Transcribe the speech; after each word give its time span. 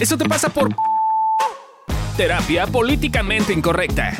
Eso 0.00 0.16
te 0.16 0.26
pasa 0.26 0.48
por 0.48 0.74
terapia 2.16 2.66
políticamente 2.66 3.52
incorrecta. 3.52 4.12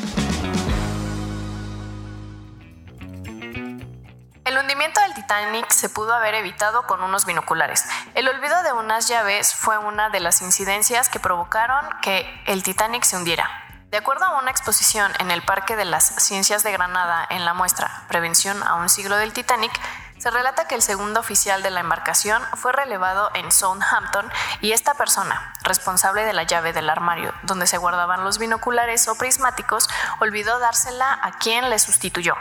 El 4.45 4.59
hundimiento 4.59 5.01
del 5.01 5.15
Titanic 5.15 5.71
se 5.71 5.89
pudo 5.89 6.13
haber 6.13 6.35
evitado 6.35 6.87
con 6.87 7.03
unos 7.03 7.25
binoculares. 7.25 7.87
El 8.15 8.29
olvido 8.29 8.63
de 8.63 8.75
unas 8.75 9.09
llaves 9.09 9.55
fue 9.55 9.79
una 9.79 10.11
de 10.11 10.21
las 10.21 10.43
incidencias 10.43 11.09
que 11.09 11.19
provocaron 11.19 11.83
que 12.03 12.27
el 12.47 12.63
Titanic 12.63 13.05
se 13.05 13.17
hundiera. 13.17 13.49
De 13.91 13.97
acuerdo 13.97 14.27
a 14.27 14.39
una 14.39 14.51
exposición 14.51 15.11
en 15.19 15.31
el 15.31 15.41
Parque 15.41 15.77
de 15.77 15.87
las 15.87 16.05
Ciencias 16.23 16.63
de 16.63 16.73
Granada 16.73 17.27
en 17.31 17.47
la 17.47 17.55
muestra 17.55 18.05
Prevención 18.07 18.63
a 18.65 18.75
un 18.75 18.91
siglo 18.91 19.17
del 19.17 19.33
Titanic, 19.33 19.73
se 20.21 20.31
relata 20.31 20.69
que 20.69 20.75
el 20.75 20.83
segundo 20.83 21.19
oficial 21.21 21.63
de 21.63 21.71
la 21.71 21.81
embarcación 21.81 22.43
fue 22.55 22.73
relevado 22.73 23.31
en 23.35 23.51
Southampton 23.51 24.31
y 24.61 24.73
esta 24.73 24.93
persona, 24.93 25.55
responsable 25.63 26.27
de 26.27 26.35
la 26.35 26.43
llave 26.43 26.75
del 26.75 26.91
armario 26.91 27.33
donde 27.43 27.67
se 27.67 27.79
guardaban 27.79 28.23
los 28.23 28.39
binoculares 28.39 29.09
o 29.09 29.17
prismáticos, 29.17 29.89
olvidó 30.21 30.59
dársela 30.59 31.19
a 31.23 31.39
quien 31.39 31.71
le 31.71 31.79
sustituyó. 31.79 32.35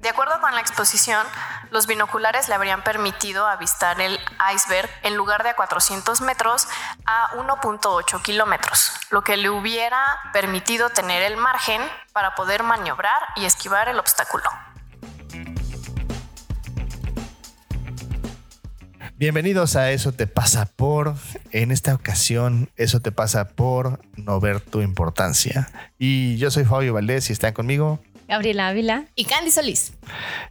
De 0.00 0.08
acuerdo 0.08 0.40
con 0.40 0.54
la 0.54 0.60
exposición, 0.60 1.24
los 1.70 1.86
binoculares 1.86 2.48
le 2.48 2.54
habrían 2.54 2.82
permitido 2.82 3.46
avistar 3.46 4.00
el 4.00 4.18
iceberg 4.54 4.90
en 5.02 5.14
lugar 5.16 5.42
de 5.44 5.50
a 5.50 5.56
400 5.56 6.20
metros 6.20 6.68
a 7.04 7.30
1.8 7.36 8.22
kilómetros, 8.22 8.92
lo 9.10 9.22
que 9.22 9.36
le 9.36 9.50
hubiera 9.50 10.00
permitido 10.32 10.90
tener 10.90 11.22
el 11.22 11.36
margen 11.36 11.82
para 12.12 12.34
poder 12.34 12.62
maniobrar 12.62 13.20
y 13.36 13.44
esquivar 13.44 13.88
el 13.88 13.98
obstáculo. 13.98 14.48
Bienvenidos 19.18 19.74
a 19.74 19.90
Eso 19.90 20.12
te 20.12 20.28
pasa 20.28 20.66
por. 20.76 21.16
En 21.50 21.72
esta 21.72 21.92
ocasión, 21.92 22.70
Eso 22.76 23.00
te 23.00 23.10
pasa 23.10 23.48
por 23.48 23.98
no 24.14 24.38
ver 24.38 24.60
tu 24.60 24.80
importancia. 24.80 25.68
Y 25.98 26.36
yo 26.36 26.52
soy 26.52 26.64
Fabio 26.64 26.94
Valdés 26.94 27.28
y 27.28 27.32
están 27.32 27.52
conmigo. 27.52 27.98
Gabriela 28.28 28.68
Ávila 28.68 29.06
y 29.14 29.24
Candy 29.24 29.50
Solís. 29.50 29.94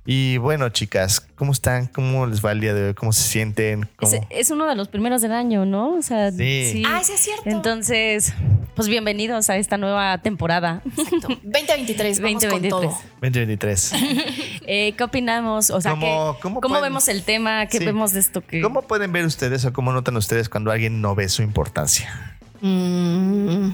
Y 0.03 0.37
bueno, 0.37 0.69
chicas, 0.69 1.19
¿cómo 1.35 1.51
están? 1.51 1.85
¿Cómo 1.85 2.25
les 2.25 2.43
va 2.43 2.51
el 2.51 2.59
día 2.59 2.73
de 2.73 2.87
hoy? 2.87 2.93
¿Cómo 2.95 3.13
se 3.13 3.21
sienten? 3.21 3.87
Es, 4.31 4.49
uno 4.49 4.65
de 4.65 4.75
los 4.75 4.87
primeros 4.87 5.21
del 5.21 5.31
año, 5.31 5.63
¿no? 5.63 5.93
O 5.93 6.01
sea, 6.01 6.31
sí. 6.31 6.83
Ah, 6.87 7.01
sí 7.03 7.13
es 7.13 7.19
cierto. 7.19 7.43
Entonces, 7.45 8.33
pues 8.75 8.87
bienvenidos 8.87 9.51
a 9.51 9.57
esta 9.57 9.77
nueva 9.77 10.17
temporada. 10.23 10.81
Exacto. 10.85 11.27
2023, 11.43 12.19
vamos 12.19 12.41
2023. 12.41 12.73
con 12.73 12.81
todo. 12.81 13.01
2023. 13.21 13.91
eh, 14.65 14.93
¿Qué 14.97 15.03
opinamos? 15.03 15.69
O 15.69 15.79
sea, 15.79 15.91
¿cómo, 15.91 16.59
¿cómo, 16.59 16.81
vemos 16.81 17.07
el 17.07 17.21
tema? 17.21 17.67
¿Qué 17.67 17.77
vemos 17.77 18.11
de 18.11 18.21
esto? 18.21 18.41
Que... 18.41 18.59
¿Cómo 18.59 18.81
pueden 18.81 19.11
ver 19.11 19.23
ustedes 19.23 19.63
o 19.65 19.73
cómo 19.73 19.91
notan 19.91 20.17
ustedes 20.17 20.49
cuando 20.49 20.71
alguien 20.71 20.99
no 20.99 21.13
ve 21.13 21.29
su 21.29 21.43
importancia? 21.43 22.39
Mm. 22.59 23.69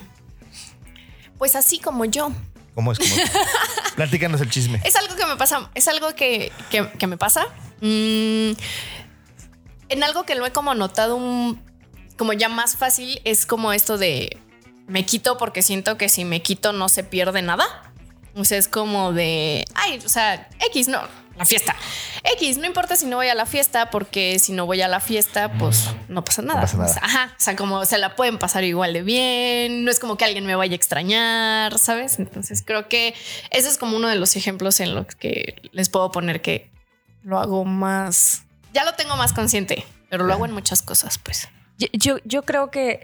pues 1.37 1.55
así 1.55 1.79
como 1.79 2.03
yo. 2.03 2.33
¿Cómo 2.75 2.91
es? 2.91 2.99
Platícanos 3.95 4.41
el 4.41 4.49
chisme. 4.49 4.81
Es 4.83 4.95
algo 4.95 5.15
que 5.15 5.25
me 5.25 5.35
pasa, 5.35 5.69
es 5.75 5.87
algo 5.87 6.15
que, 6.15 6.51
me 7.07 7.17
pasa. 7.17 7.45
Mm, 7.81 8.53
en 9.89 10.03
algo 10.03 10.23
que 10.23 10.35
lo 10.35 10.45
he 10.45 10.51
como 10.51 10.73
notado 10.73 11.15
un, 11.15 11.61
como 12.17 12.33
ya 12.33 12.49
más 12.49 12.75
fácil, 12.75 13.21
es 13.23 13.45
como 13.45 13.73
esto 13.73 13.97
de 13.97 14.37
me 14.87 15.05
quito 15.05 15.37
porque 15.37 15.61
siento 15.61 15.97
que 15.97 16.09
si 16.09 16.25
me 16.25 16.41
quito 16.41 16.73
no 16.73 16.89
se 16.89 17.03
pierde 17.03 17.41
nada. 17.41 17.92
O 18.35 18.45
sea, 18.45 18.57
es 18.57 18.67
como 18.67 19.13
de, 19.13 19.65
ay, 19.75 20.01
o 20.03 20.09
sea, 20.09 20.49
X, 20.67 20.87
no, 20.87 21.01
la 21.37 21.45
fiesta. 21.45 21.75
X, 22.35 22.57
no 22.57 22.65
importa 22.65 22.95
si 22.95 23.05
no 23.05 23.17
voy 23.17 23.27
a 23.27 23.35
la 23.35 23.45
fiesta, 23.45 23.89
porque 23.89 24.39
si 24.39 24.53
no 24.53 24.65
voy 24.65 24.81
a 24.81 24.87
la 24.87 24.99
fiesta, 24.99 25.51
pues 25.57 25.89
no 26.07 26.23
pasa 26.23 26.41
nada. 26.41 26.61
ajá, 27.01 27.33
o 27.37 27.41
sea, 27.41 27.55
como 27.55 27.85
se 27.85 27.97
la 27.97 28.15
pueden 28.15 28.37
pasar 28.37 28.63
igual 28.63 28.93
de 28.93 29.01
bien, 29.01 29.83
no 29.83 29.91
es 29.91 29.99
como 29.99 30.17
que 30.17 30.25
alguien 30.25 30.45
me 30.45 30.55
vaya 30.55 30.73
a 30.73 30.75
extrañar, 30.75 31.77
¿sabes? 31.77 32.19
Entonces 32.19 32.63
creo 32.65 32.87
que 32.87 33.13
ese 33.49 33.67
es 33.67 33.77
como 33.77 33.97
uno 33.97 34.07
de 34.07 34.15
los 34.15 34.35
ejemplos 34.35 34.79
en 34.79 34.95
los 34.95 35.07
que 35.07 35.55
les 35.71 35.89
puedo 35.89 36.11
poner 36.11 36.41
que 36.41 36.71
lo 37.23 37.39
hago 37.39 37.65
más, 37.65 38.43
ya 38.73 38.83
lo 38.83 38.93
tengo 38.93 39.15
más 39.15 39.33
consciente, 39.33 39.85
pero 40.09 40.25
lo 40.25 40.33
hago 40.33 40.45
en 40.45 40.51
muchas 40.51 40.81
cosas, 40.81 41.17
pues. 41.19 41.47
Yo, 41.77 42.17
yo, 42.23 42.43
creo 42.43 42.71
que 42.71 43.01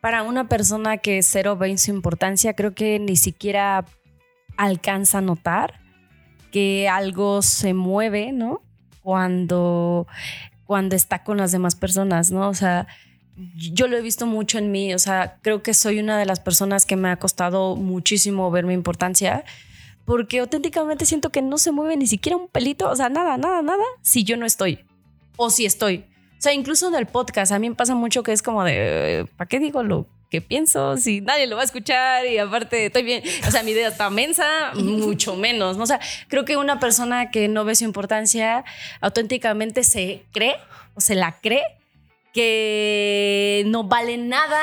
para 0.00 0.22
una 0.22 0.48
persona 0.48 0.98
que 0.98 1.22
cero 1.22 1.56
ve 1.56 1.76
su 1.78 1.90
importancia, 1.90 2.54
creo 2.54 2.74
que 2.74 2.98
ni 2.98 3.16
siquiera 3.16 3.84
alcanza 4.56 5.18
a 5.18 5.20
notar 5.22 5.80
que 6.50 6.88
algo 6.88 7.42
se 7.42 7.74
mueve, 7.74 8.32
¿no? 8.32 8.62
Cuando, 9.02 10.06
cuando 10.66 10.94
está 10.94 11.24
con 11.24 11.38
las 11.38 11.50
demás 11.50 11.74
personas, 11.74 12.30
¿no? 12.30 12.48
O 12.48 12.54
sea, 12.54 12.86
yo 13.56 13.88
lo 13.88 13.96
he 13.96 14.02
visto 14.02 14.26
mucho 14.26 14.58
en 14.58 14.70
mí, 14.70 14.94
o 14.94 14.98
sea, 14.98 15.38
creo 15.42 15.62
que 15.62 15.74
soy 15.74 15.98
una 15.98 16.18
de 16.18 16.26
las 16.26 16.38
personas 16.38 16.86
que 16.86 16.96
me 16.96 17.08
ha 17.08 17.16
costado 17.16 17.76
muchísimo 17.76 18.50
ver 18.50 18.66
mi 18.66 18.74
importancia, 18.74 19.44
porque 20.04 20.40
auténticamente 20.40 21.06
siento 21.06 21.30
que 21.30 21.42
no 21.42 21.58
se 21.58 21.72
mueve 21.72 21.96
ni 21.96 22.06
siquiera 22.06 22.36
un 22.36 22.48
pelito, 22.48 22.90
o 22.90 22.96
sea, 22.96 23.08
nada, 23.08 23.38
nada, 23.38 23.62
nada, 23.62 23.84
si 24.02 24.24
yo 24.24 24.36
no 24.36 24.46
estoy, 24.46 24.84
o 25.36 25.50
si 25.50 25.64
estoy. 25.64 26.04
O 26.38 26.42
sea, 26.42 26.52
incluso 26.52 26.88
en 26.88 26.94
el 26.94 27.06
podcast, 27.06 27.52
a 27.52 27.58
mí 27.58 27.70
me 27.70 27.76
pasa 27.76 27.94
mucho 27.94 28.22
que 28.22 28.32
es 28.32 28.42
como 28.42 28.64
de, 28.64 29.26
¿para 29.36 29.48
qué 29.48 29.58
digo 29.58 29.82
lo 29.82 30.06
qué 30.32 30.40
pienso, 30.40 30.96
si 30.96 31.20
nadie 31.20 31.46
lo 31.46 31.56
va 31.56 31.62
a 31.62 31.66
escuchar 31.66 32.24
y 32.24 32.38
aparte 32.38 32.86
estoy 32.86 33.02
bien, 33.02 33.22
o 33.46 33.50
sea, 33.50 33.62
mi 33.62 33.72
idea 33.72 33.88
está 33.88 34.08
mensa, 34.08 34.72
mucho 34.74 35.36
menos, 35.36 35.76
¿no? 35.76 35.82
O 35.82 35.86
sea, 35.86 36.00
creo 36.28 36.46
que 36.46 36.56
una 36.56 36.80
persona 36.80 37.30
que 37.30 37.48
no 37.48 37.66
ve 37.66 37.74
su 37.74 37.84
importancia 37.84 38.64
auténticamente 39.02 39.84
se 39.84 40.24
cree 40.32 40.56
o 40.94 41.02
se 41.02 41.16
la 41.16 41.32
cree 41.42 41.62
que 42.32 43.62
no 43.66 43.84
vale 43.84 44.16
nada 44.16 44.62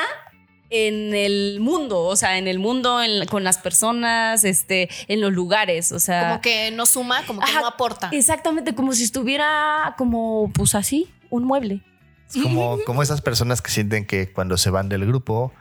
en 0.70 1.14
el 1.14 1.60
mundo, 1.60 2.02
o 2.02 2.16
sea, 2.16 2.36
en 2.36 2.48
el 2.48 2.58
mundo, 2.58 2.98
con 3.30 3.44
las 3.44 3.58
personas, 3.58 4.42
este, 4.42 4.88
en 5.06 5.20
los 5.20 5.32
lugares, 5.32 5.92
o 5.92 6.00
sea. 6.00 6.30
Como 6.30 6.40
que 6.40 6.72
no 6.72 6.84
suma, 6.84 7.24
como 7.26 7.42
que 7.42 7.52
no 7.52 7.66
aporta. 7.68 8.08
Exactamente, 8.10 8.74
como 8.74 8.92
si 8.92 9.04
estuviera 9.04 9.94
como, 9.96 10.50
pues 10.52 10.74
así, 10.74 11.08
un 11.30 11.44
mueble. 11.44 11.80
como, 12.42 12.76
como 12.84 13.04
esas 13.04 13.20
personas 13.20 13.62
que 13.62 13.70
sienten 13.70 14.04
que 14.04 14.32
cuando 14.32 14.56
se 14.56 14.70
van 14.70 14.88
del 14.88 15.06
grupo, 15.06 15.52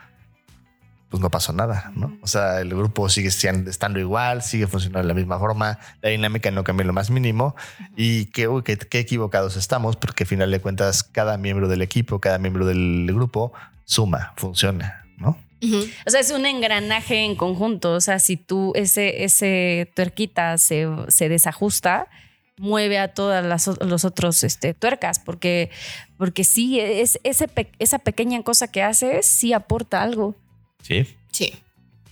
pues 1.10 1.22
no 1.22 1.30
pasó 1.32 1.54
nada, 1.54 1.92
¿no? 1.96 2.18
O 2.22 2.28
sea, 2.28 2.62
el 2.62 2.70
grupo 2.70 3.10
sigue 3.10 3.30
estando 3.30 4.00
igual, 4.00 4.44
sigue 4.44 4.68
funcionando 4.68 5.08
de 5.08 5.14
la 5.14 5.20
misma 5.20 5.40
forma, 5.40 5.80
la 6.02 6.10
dinámica 6.10 6.52
no 6.52 6.64
cambia 6.64 6.86
lo 6.86 6.94
más 6.94 7.10
mínimo 7.10 7.56
y 7.98 8.26
qué, 8.26 8.48
qué, 8.90 9.00
equivocados 9.00 9.58
estamos 9.58 9.96
porque 9.96 10.24
al 10.24 10.28
final 10.28 10.52
de 10.52 10.60
cuentas 10.60 11.04
cada 11.04 11.38
miembro 11.38 11.68
del 11.68 11.82
equipo, 11.82 12.20
cada 12.20 12.38
miembro 12.38 12.66
del 12.66 13.08
grupo 13.08 13.52
suma, 13.86 14.34
funciona, 14.38 15.06
¿no? 15.18 15.38
O 16.06 16.10
sea, 16.10 16.22
es 16.22 16.32
un 16.32 16.46
engranaje 16.46 17.26
en 17.26 17.36
conjunto, 17.36 17.94
o 17.94 18.02
sea, 18.02 18.20
si 18.20 18.38
tú 18.38 18.72
ese, 18.76 19.24
ese 19.24 19.92
tuerquita 19.96 20.58
se, 20.58 20.88
se 21.10 21.28
desajusta, 21.28 22.08
mueve 22.60 23.00
a 23.00 23.14
todas 23.14 23.44
las 23.44 23.68
los 23.68 24.06
otros 24.06 24.44
este, 24.44 24.74
tuercas, 24.74 25.20
porque, 25.20 25.72
porque 26.18 26.44
sí, 26.44 26.80
es, 26.80 27.20
ese, 27.24 27.50
esa 27.80 28.00
pequeña 28.00 28.44
cosa 28.44 28.68
que 28.68 28.84
haces 28.84 29.26
sí 29.26 29.54
aporta 29.54 30.02
algo. 30.02 30.36
Sí. 30.82 31.08
Sí. 31.32 31.54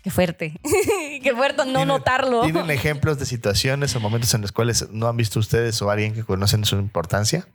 Qué 0.03 0.11
fuerte. 0.11 0.59
Qué 1.23 1.33
fuerte 1.35 1.65
no 1.65 1.85
notarlo. 1.85 2.43
¿Tienen 2.43 2.69
ejemplos 2.71 3.19
de 3.19 3.25
situaciones 3.25 3.95
o 3.95 3.99
momentos 3.99 4.33
en 4.33 4.41
los 4.41 4.51
cuales 4.51 4.89
no 4.91 5.07
han 5.07 5.17
visto 5.17 5.39
ustedes 5.39 5.81
o 5.81 5.89
alguien 5.89 6.13
que 6.13 6.23
conocen 6.23 6.63
su 6.63 6.77
importancia? 6.77 7.47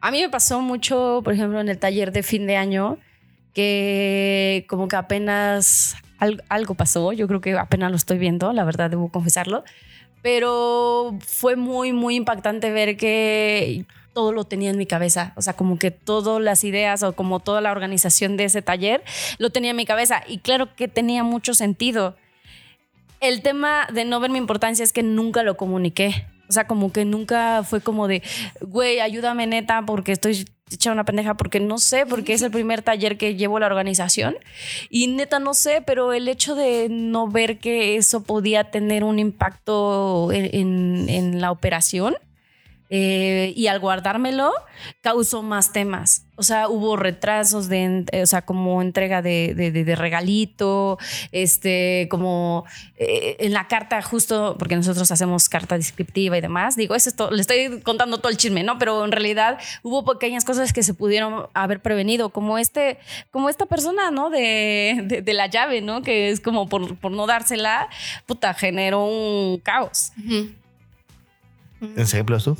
A 0.00 0.10
mí 0.10 0.20
me 0.20 0.28
pasó 0.28 0.60
mucho, 0.60 1.22
por 1.24 1.32
ejemplo, 1.32 1.60
en 1.60 1.70
el 1.70 1.78
taller 1.78 2.12
de 2.12 2.22
fin 2.22 2.46
de 2.46 2.56
año, 2.56 2.98
que 3.54 4.66
como 4.68 4.88
que 4.88 4.96
apenas 4.96 5.96
algo 6.50 6.74
pasó. 6.74 7.12
Yo 7.14 7.26
creo 7.26 7.40
que 7.40 7.56
apenas 7.56 7.90
lo 7.90 7.96
estoy 7.96 8.18
viendo, 8.18 8.52
la 8.52 8.64
verdad, 8.64 8.90
debo 8.90 9.08
confesarlo. 9.08 9.64
Pero 10.20 11.18
fue 11.26 11.56
muy, 11.56 11.94
muy 11.94 12.16
impactante 12.16 12.70
ver 12.70 12.98
que 12.98 13.86
todo 14.14 14.32
lo 14.32 14.44
tenía 14.44 14.70
en 14.70 14.78
mi 14.78 14.86
cabeza. 14.86 15.32
O 15.36 15.42
sea, 15.42 15.52
como 15.52 15.78
que 15.78 15.90
todas 15.90 16.40
las 16.40 16.64
ideas 16.64 17.02
o 17.02 17.12
como 17.14 17.40
toda 17.40 17.60
la 17.60 17.72
organización 17.72 18.36
de 18.36 18.44
ese 18.44 18.62
taller 18.62 19.02
lo 19.38 19.50
tenía 19.50 19.72
en 19.72 19.76
mi 19.76 19.84
cabeza. 19.84 20.22
Y 20.26 20.38
claro 20.38 20.74
que 20.74 20.88
tenía 20.88 21.22
mucho 21.22 21.52
sentido. 21.52 22.16
El 23.20 23.42
tema 23.42 23.86
de 23.92 24.04
no 24.04 24.20
ver 24.20 24.30
mi 24.30 24.38
importancia 24.38 24.82
es 24.82 24.92
que 24.92 25.02
nunca 25.02 25.42
lo 25.42 25.56
comuniqué. 25.56 26.26
O 26.48 26.52
sea, 26.52 26.66
como 26.66 26.92
que 26.92 27.04
nunca 27.04 27.62
fue 27.64 27.80
como 27.80 28.06
de, 28.06 28.22
güey, 28.60 29.00
ayúdame 29.00 29.46
neta 29.46 29.82
porque 29.86 30.12
estoy 30.12 30.46
hecha 30.70 30.92
una 30.92 31.04
pendeja 31.04 31.34
porque 31.34 31.60
no 31.60 31.78
sé, 31.78 32.06
porque 32.06 32.34
es 32.34 32.42
el 32.42 32.50
primer 32.50 32.82
taller 32.82 33.16
que 33.16 33.34
llevo 33.34 33.58
la 33.58 33.66
organización 33.66 34.36
y 34.90 35.06
neta 35.08 35.38
no 35.38 35.54
sé, 35.54 35.82
pero 35.84 36.12
el 36.12 36.28
hecho 36.28 36.54
de 36.54 36.88
no 36.90 37.28
ver 37.28 37.58
que 37.58 37.96
eso 37.96 38.22
podía 38.22 38.70
tener 38.70 39.04
un 39.04 39.18
impacto 39.18 40.30
en, 40.32 41.08
en 41.08 41.40
la 41.40 41.50
operación, 41.50 42.16
eh, 42.90 43.52
y 43.56 43.66
al 43.68 43.80
guardármelo 43.80 44.52
causó 45.00 45.42
más 45.42 45.72
temas. 45.72 46.26
O 46.36 46.42
sea, 46.42 46.68
hubo 46.68 46.96
retrasos 46.96 47.68
de, 47.68 48.04
o 48.22 48.26
sea, 48.26 48.42
como 48.42 48.82
entrega 48.82 49.22
de, 49.22 49.54
de, 49.54 49.96
regalito, 49.96 50.98
este, 51.30 52.08
como 52.10 52.64
eh, 52.96 53.36
en 53.38 53.52
la 53.52 53.68
carta 53.68 54.02
justo, 54.02 54.56
porque 54.58 54.74
nosotros 54.74 55.10
hacemos 55.12 55.48
carta 55.48 55.76
descriptiva 55.76 56.36
y 56.36 56.40
demás. 56.40 56.76
Digo, 56.76 56.94
es 56.94 57.06
esto, 57.06 57.30
le 57.30 57.40
estoy 57.40 57.80
contando 57.82 58.18
todo 58.18 58.30
el 58.30 58.36
chisme, 58.36 58.64
¿no? 58.64 58.78
Pero 58.78 59.04
en 59.04 59.12
realidad 59.12 59.58
hubo 59.82 60.04
pequeñas 60.04 60.44
cosas 60.44 60.72
que 60.72 60.82
se 60.82 60.92
pudieron 60.92 61.46
haber 61.54 61.80
prevenido, 61.80 62.30
como 62.30 62.58
este, 62.58 62.98
como 63.30 63.48
esta 63.48 63.66
persona, 63.66 64.10
¿no? 64.10 64.28
De, 64.28 65.22
la 65.26 65.46
llave, 65.46 65.80
¿no? 65.80 66.02
Que 66.02 66.30
es 66.30 66.40
como 66.40 66.68
por, 66.68 66.96
por 66.96 67.12
no 67.12 67.26
dársela, 67.26 67.88
puta, 68.26 68.54
generó 68.54 69.04
un 69.04 69.58
caos. 69.58 70.12
¿Ejemplos 71.96 72.44
tú? 72.44 72.56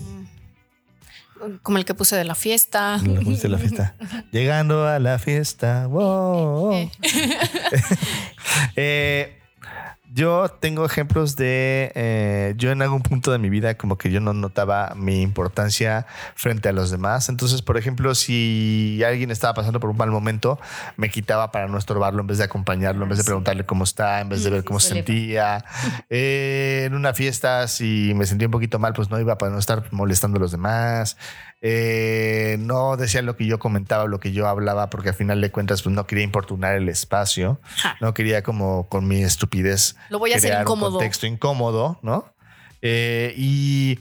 Como 1.63 1.79
el 1.79 1.85
que 1.85 1.95
puse 1.95 2.17
de 2.17 2.25
la 2.25 2.35
fiesta. 2.35 2.99
de 2.99 3.49
la 3.49 3.59
fiesta. 3.59 3.95
Llegando 4.33 4.87
a 4.87 4.99
la 4.99 5.19
fiesta. 5.19 5.87
Wow. 5.89 6.91
eh, 8.77 9.39
yo 10.15 10.49
tengo 10.49 10.87
ejemplos 10.87 11.35
de, 11.35 11.91
eh, 11.97 12.55
yo 12.57 12.71
en 12.71 12.83
algún 12.83 13.03
punto 13.03 13.33
de 13.33 13.39
mi 13.39 13.51
vida 13.51 13.77
como 13.77 13.99
que 13.99 14.13
yo 14.13 14.21
no 14.21 14.33
notaba 14.33 14.93
mi 14.95 15.23
importancia 15.23 16.07
frente 16.37 16.69
a 16.69 16.73
los 16.73 16.93
demás. 16.93 17.29
Entonces, 17.29 17.63
por 17.63 17.77
ejemplo, 17.77 18.15
si 18.15 19.03
alguien 19.05 19.33
estaba 19.33 19.55
pasando 19.55 19.81
por 19.81 19.91
un 19.91 19.97
mal 19.97 20.13
momento, 20.13 20.61
me 20.97 21.11
quitaba 21.11 21.51
para 21.51 21.67
no 21.67 21.79
estorbarlo 21.79 22.21
en 22.21 22.29
vez 22.29 22.39
de 22.39 22.45
acompañarlo, 22.45 23.03
en 23.03 23.09
vez 23.09 23.19
de 23.19 23.23
ah, 23.23 23.27
preguntarle 23.27 23.67
cómo 23.67 23.83
está, 23.83 24.21
en 24.21 24.29
vez 24.29 24.45
de 24.45 24.51
ver 24.51 24.63
cómo 24.65 24.79
se 24.79 24.95
sentía. 24.95 25.65
Eh, 26.11 26.85
en 26.87 26.95
una 26.95 27.15
fiesta, 27.15 27.67
si 27.67 28.13
me 28.15 28.27
sentía 28.27 28.47
un 28.47 28.53
poquito 28.53 28.79
mal, 28.79 28.93
pues 28.93 29.11
no 29.11 29.19
iba 29.19 29.37
para 29.39 29.53
no 29.53 29.59
estar 29.59 29.85
molestando 29.91 30.37
a 30.37 30.41
los 30.41 30.53
demás. 30.53 31.17
Eh, 31.67 32.59
no 32.61 32.99
decía 32.99 33.23
lo 33.23 33.37
que 33.37 33.47
yo 33.47 33.59
comentaba, 33.59 34.05
lo 34.05 34.21
que 34.21 34.33
yo 34.33 34.47
hablaba, 34.47 34.91
porque 34.91 35.09
al 35.09 35.15
final 35.15 35.41
de 35.41 35.51
cuentas 35.51 35.81
pues, 35.81 35.95
no 35.95 36.07
quería 36.07 36.23
importunar 36.23 36.75
el 36.75 36.91
espacio, 36.91 37.59
no 38.03 38.13
quería 38.13 38.43
como 38.43 38.87
con 38.91 39.09
mi 39.09 39.23
estupidez. 39.23 39.97
Lo 40.09 40.19
voy 40.19 40.33
a 40.33 40.37
hacer 40.37 40.61
incómodo. 40.61 40.93
Un 40.93 40.95
contexto 40.97 41.27
incómodo, 41.27 41.99
¿no? 42.03 42.27
Eh, 42.83 43.35
y, 43.37 43.99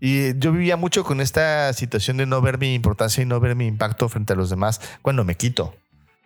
y 0.00 0.38
yo 0.38 0.52
vivía 0.52 0.76
mucho 0.76 1.04
con 1.04 1.20
esta 1.20 1.72
situación 1.72 2.16
de 2.16 2.26
no 2.26 2.40
ver 2.40 2.58
mi 2.58 2.74
importancia 2.74 3.22
y 3.22 3.26
no 3.26 3.40
ver 3.40 3.56
mi 3.56 3.66
impacto 3.66 4.08
frente 4.08 4.34
a 4.34 4.36
los 4.36 4.50
demás 4.50 4.80
cuando 5.02 5.24
me 5.24 5.34
quito 5.36 5.74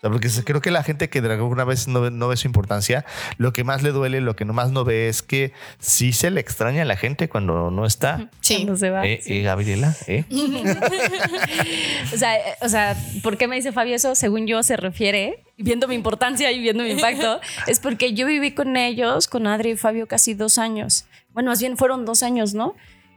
porque 0.01 0.29
creo 0.45 0.61
que 0.61 0.71
la 0.71 0.83
gente 0.83 1.09
que 1.09 1.21
de 1.21 1.33
alguna 1.33 1.65
vez 1.65 1.89
no, 1.89 2.11
no, 2.11 2.29
ve 2.29 2.37
su 2.37 2.47
importancia, 2.47 3.05
lo 3.39 3.53
que 3.53 3.65
más 3.65 3.83
le 3.83 3.91
duele, 3.91 4.21
lo 4.21 4.37
que 4.37 4.45
más 4.45 4.71
no 4.71 4.85
ve 4.85 5.09
es 5.09 5.23
que 5.23 5.53
sí 5.79 6.13
se 6.13 6.31
le 6.31 6.41
extraña 6.41 6.83
a 6.83 6.85
la 6.85 6.97
gente 6.97 7.29
cuando 7.29 7.71
no 7.71 7.87
está. 7.87 8.29
Sí. 8.41 8.57
Cuando 8.57 8.77
se 8.77 8.91
va. 8.91 9.07
Eh, 9.07 9.21
eh 9.25 9.43
Gabriela, 9.43 9.95
¿eh? 10.07 10.25
o, 12.13 12.17
sea, 12.17 12.37
eh, 12.37 12.57
o 12.61 12.69
sea, 12.69 12.97
¿por 13.23 13.39
qué 13.39 13.49
me 13.49 13.57
dice 13.57 13.73
Fabio 13.73 13.97
eso? 13.97 14.15
Según 14.15 14.47
yo 14.47 14.63
se 14.63 14.77
refiere, 14.77 15.43
viendo 15.57 15.89
mi 15.89 15.95
importancia 15.95 16.53
y 16.53 16.61
viendo 16.61 16.83
mi 16.83 16.91
impacto, 16.91 17.41
es 17.67 17.81
porque 17.81 18.13
yo 18.13 18.27
viví 18.27 18.53
con 18.53 18.77
ellos, 18.77 19.27
con 19.27 19.47
Adri 19.47 19.71
y 19.71 19.77
Fabio, 19.77 20.07
casi 20.07 20.35
dos 20.35 20.59
años. 20.59 21.07
Bueno, 21.33 21.51
más 21.51 21.61
bien 21.61 21.77
fueron 21.77 22.05
dos 22.05 22.23
años, 22.23 22.55
¿no? 22.55 22.77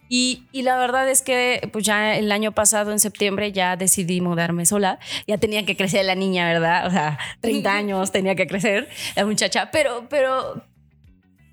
Y, 0.09 0.43
y, 0.51 0.61
la 0.61 0.77
verdad 0.77 1.09
es 1.09 1.21
que 1.21 1.69
pues 1.71 1.85
ya 1.85 2.15
el 2.15 2.31
año 2.31 2.51
pasado, 2.51 2.91
en 2.91 2.99
septiembre, 2.99 3.51
ya 3.51 3.75
decidí 3.75 4.21
mudarme 4.21 4.65
sola. 4.65 4.99
Ya 5.27 5.37
tenía 5.37 5.65
que 5.65 5.75
crecer 5.75 6.05
la 6.05 6.15
niña, 6.15 6.47
¿verdad? 6.47 6.87
O 6.87 6.91
sea, 6.91 7.19
30 7.41 7.73
años 7.73 8.11
tenía 8.11 8.35
que 8.35 8.47
crecer 8.47 8.87
la 9.15 9.25
muchacha. 9.25 9.69
Pero, 9.71 10.07
pero, 10.09 10.63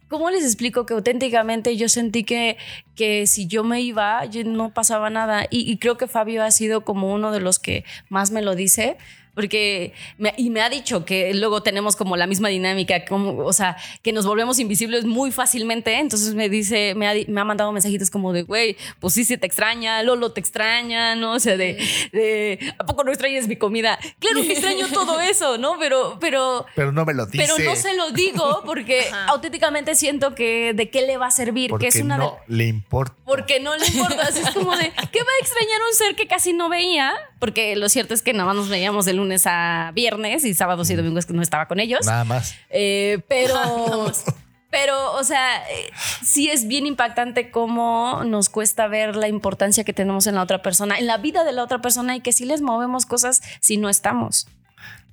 ¿cómo 0.08 0.30
les 0.30 0.44
explico 0.44 0.86
que 0.86 0.94
auténticamente 0.94 1.76
yo 1.76 1.88
sentí 1.88 2.24
que, 2.24 2.56
que 2.94 3.26
si 3.26 3.46
yo 3.46 3.64
me 3.64 3.80
iba, 3.80 4.22
no 4.44 4.72
pasaba 4.72 5.10
nada? 5.10 5.46
Y, 5.50 5.70
y 5.70 5.78
creo 5.78 5.96
que 5.96 6.06
Fabio 6.06 6.44
ha 6.44 6.50
sido 6.50 6.84
como 6.84 7.12
uno 7.12 7.32
de 7.32 7.40
los 7.40 7.58
que 7.58 7.84
más 8.08 8.30
me 8.30 8.42
lo 8.42 8.54
dice 8.54 8.96
porque 9.34 9.92
y 10.36 10.50
me 10.50 10.60
ha 10.60 10.68
dicho 10.68 11.04
que 11.04 11.34
luego 11.34 11.62
tenemos 11.62 11.96
como 11.96 12.16
la 12.16 12.26
misma 12.26 12.48
dinámica, 12.48 13.04
como, 13.04 13.44
o 13.44 13.52
sea, 13.52 13.76
que 14.02 14.12
nos 14.12 14.26
volvemos 14.26 14.58
invisibles 14.58 15.04
muy 15.04 15.32
fácilmente. 15.32 15.98
Entonces 15.98 16.34
me 16.34 16.48
dice, 16.48 16.94
me 16.94 17.08
ha, 17.08 17.14
me 17.26 17.40
ha 17.40 17.44
mandado 17.44 17.72
mensajitos 17.72 18.10
como 18.10 18.32
de, 18.32 18.42
güey, 18.42 18.76
pues 19.00 19.14
sí, 19.14 19.24
sí 19.24 19.36
te 19.36 19.46
extraña, 19.46 20.02
Lolo 20.02 20.32
te 20.32 20.40
extraña, 20.40 21.14
¿no? 21.16 21.32
O 21.32 21.40
sea, 21.40 21.56
de, 21.56 21.78
de 22.12 22.74
¿a 22.78 22.86
poco 22.86 23.04
no 23.04 23.10
extrañas 23.10 23.48
mi 23.48 23.56
comida? 23.56 23.98
Claro 24.18 24.42
que 24.42 24.52
extraño 24.52 24.88
todo 24.88 25.20
eso, 25.20 25.58
¿no? 25.58 25.78
Pero, 25.78 26.18
pero. 26.20 26.66
Pero 26.74 26.92
no 26.92 27.04
me 27.04 27.14
lo 27.14 27.26
dice. 27.26 27.44
Pero 27.44 27.58
no 27.58 27.76
se 27.76 27.94
lo 27.94 28.10
digo 28.10 28.62
porque 28.66 29.04
auténticamente 29.28 29.94
siento 29.94 30.34
que 30.34 30.72
de 30.74 30.90
qué 30.90 31.02
le 31.02 31.16
va 31.16 31.26
a 31.26 31.30
servir, 31.30 31.70
porque 31.70 31.88
que 31.88 31.98
es 31.98 32.04
una. 32.04 32.16
No 32.16 32.38
le 32.46 32.66
importa. 32.66 33.16
Porque 33.24 33.60
no 33.60 33.76
le 33.76 33.86
importa. 33.86 34.28
es 34.28 34.50
como 34.50 34.76
de, 34.76 34.84
¿qué 35.12 35.20
va 35.20 35.30
a 35.30 35.40
extrañar 35.40 35.80
un 35.90 35.96
ser 35.96 36.16
que 36.16 36.26
casi 36.26 36.52
no 36.52 36.68
veía? 36.68 37.12
Porque 37.38 37.76
lo 37.76 37.88
cierto 37.88 38.14
es 38.14 38.22
que 38.22 38.32
nada 38.32 38.46
más 38.46 38.56
nos 38.56 38.68
veíamos 38.68 39.04
de 39.04 39.12
lunes 39.24 39.46
a 39.46 39.90
viernes 39.94 40.44
y 40.44 40.54
sábados 40.54 40.90
y 40.90 40.94
domingos 40.94 41.26
que 41.26 41.32
no 41.32 41.42
estaba 41.42 41.66
con 41.66 41.80
ellos. 41.80 42.06
Nada 42.06 42.24
más. 42.24 42.54
Eh, 42.70 43.20
pero, 43.28 44.12
pero, 44.70 45.12
o 45.14 45.24
sea, 45.24 45.68
eh, 45.68 45.90
sí 46.22 46.50
es 46.50 46.66
bien 46.66 46.86
impactante 46.86 47.50
cómo 47.50 48.22
nos 48.24 48.48
cuesta 48.48 48.86
ver 48.86 49.16
la 49.16 49.28
importancia 49.28 49.84
que 49.84 49.92
tenemos 49.92 50.26
en 50.26 50.36
la 50.36 50.42
otra 50.42 50.62
persona, 50.62 50.98
en 50.98 51.06
la 51.06 51.18
vida 51.18 51.44
de 51.44 51.52
la 51.52 51.62
otra 51.62 51.80
persona 51.80 52.16
y 52.16 52.20
que 52.20 52.32
sí 52.32 52.44
les 52.44 52.60
movemos 52.60 53.06
cosas 53.06 53.42
si 53.60 53.76
no 53.76 53.88
estamos. 53.88 54.46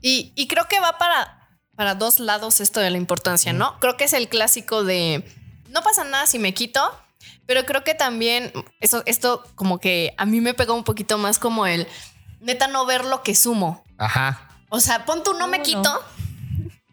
Y, 0.02 0.34
y 0.36 0.48
creo 0.48 0.68
que 0.68 0.80
va 0.80 0.98
para, 0.98 1.50
para 1.76 1.96
dos 1.96 2.20
lados 2.20 2.60
esto 2.60 2.80
de 2.80 2.90
la 2.90 2.98
importancia, 2.98 3.54
¿no? 3.54 3.80
Creo 3.80 3.98
que 3.98 4.04
es 4.06 4.14
el 4.14 4.30
clásico 4.30 4.84
de 4.84 5.24
no 5.70 5.82
pasa 5.82 6.04
nada 6.04 6.28
si 6.28 6.38
me 6.38 6.54
quito, 6.54 6.82
pero 7.46 7.66
creo 7.66 7.84
que 7.84 7.94
también 7.94 8.52
eso, 8.80 9.04
esto 9.06 9.44
como 9.56 9.80
que 9.80 10.14
a 10.18 10.26
mí 10.26 10.42
me 10.42 10.54
pegó 10.54 10.74
un 10.74 10.84
poquito 10.84 11.18
más 11.18 11.40
como 11.40 11.66
el 11.66 11.88
neta 12.42 12.68
no 12.68 12.86
ver 12.86 13.06
lo 13.06 13.24
que 13.24 13.36
sumo. 13.36 13.84
Ajá. 14.02 14.48
O 14.70 14.80
sea, 14.80 15.06
pon 15.06 15.24
tú 15.24 15.36
no 15.36 15.48
me 15.48 15.62
quito, 15.62 16.04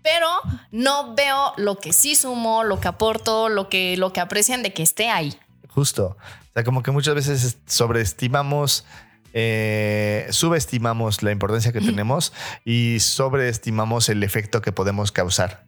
pero 0.03 0.29
no 0.71 1.15
veo 1.15 1.55
lo 1.57 1.79
que 1.79 1.95
sí 1.95 2.15
sumo, 2.15 2.65
lo 2.65 2.81
que 2.81 2.89
aporto, 2.89 3.49
lo 3.49 3.71
que, 3.71 3.97
lo 3.97 4.13
que 4.13 4.21
aprecian 4.21 4.63
de 4.63 4.75
que 4.75 4.83
esté 4.83 5.09
ahí. 5.09 5.35
Justo. 5.69 6.19
O 6.19 6.53
sea, 6.53 6.65
como 6.65 6.83
que 6.83 6.91
muchas 6.91 7.15
veces 7.15 7.57
sobreestimamos. 7.67 8.85
Eh, 9.33 10.27
subestimamos 10.31 11.23
la 11.23 11.31
importancia 11.31 11.73
que 11.73 11.81
tenemos 11.93 12.35
y 12.65 13.01
sobreestimamos 13.01 14.11
el 14.11 14.23
efecto 14.23 14.61
que 14.61 14.73
podemos 14.73 15.11
causar. 15.11 15.68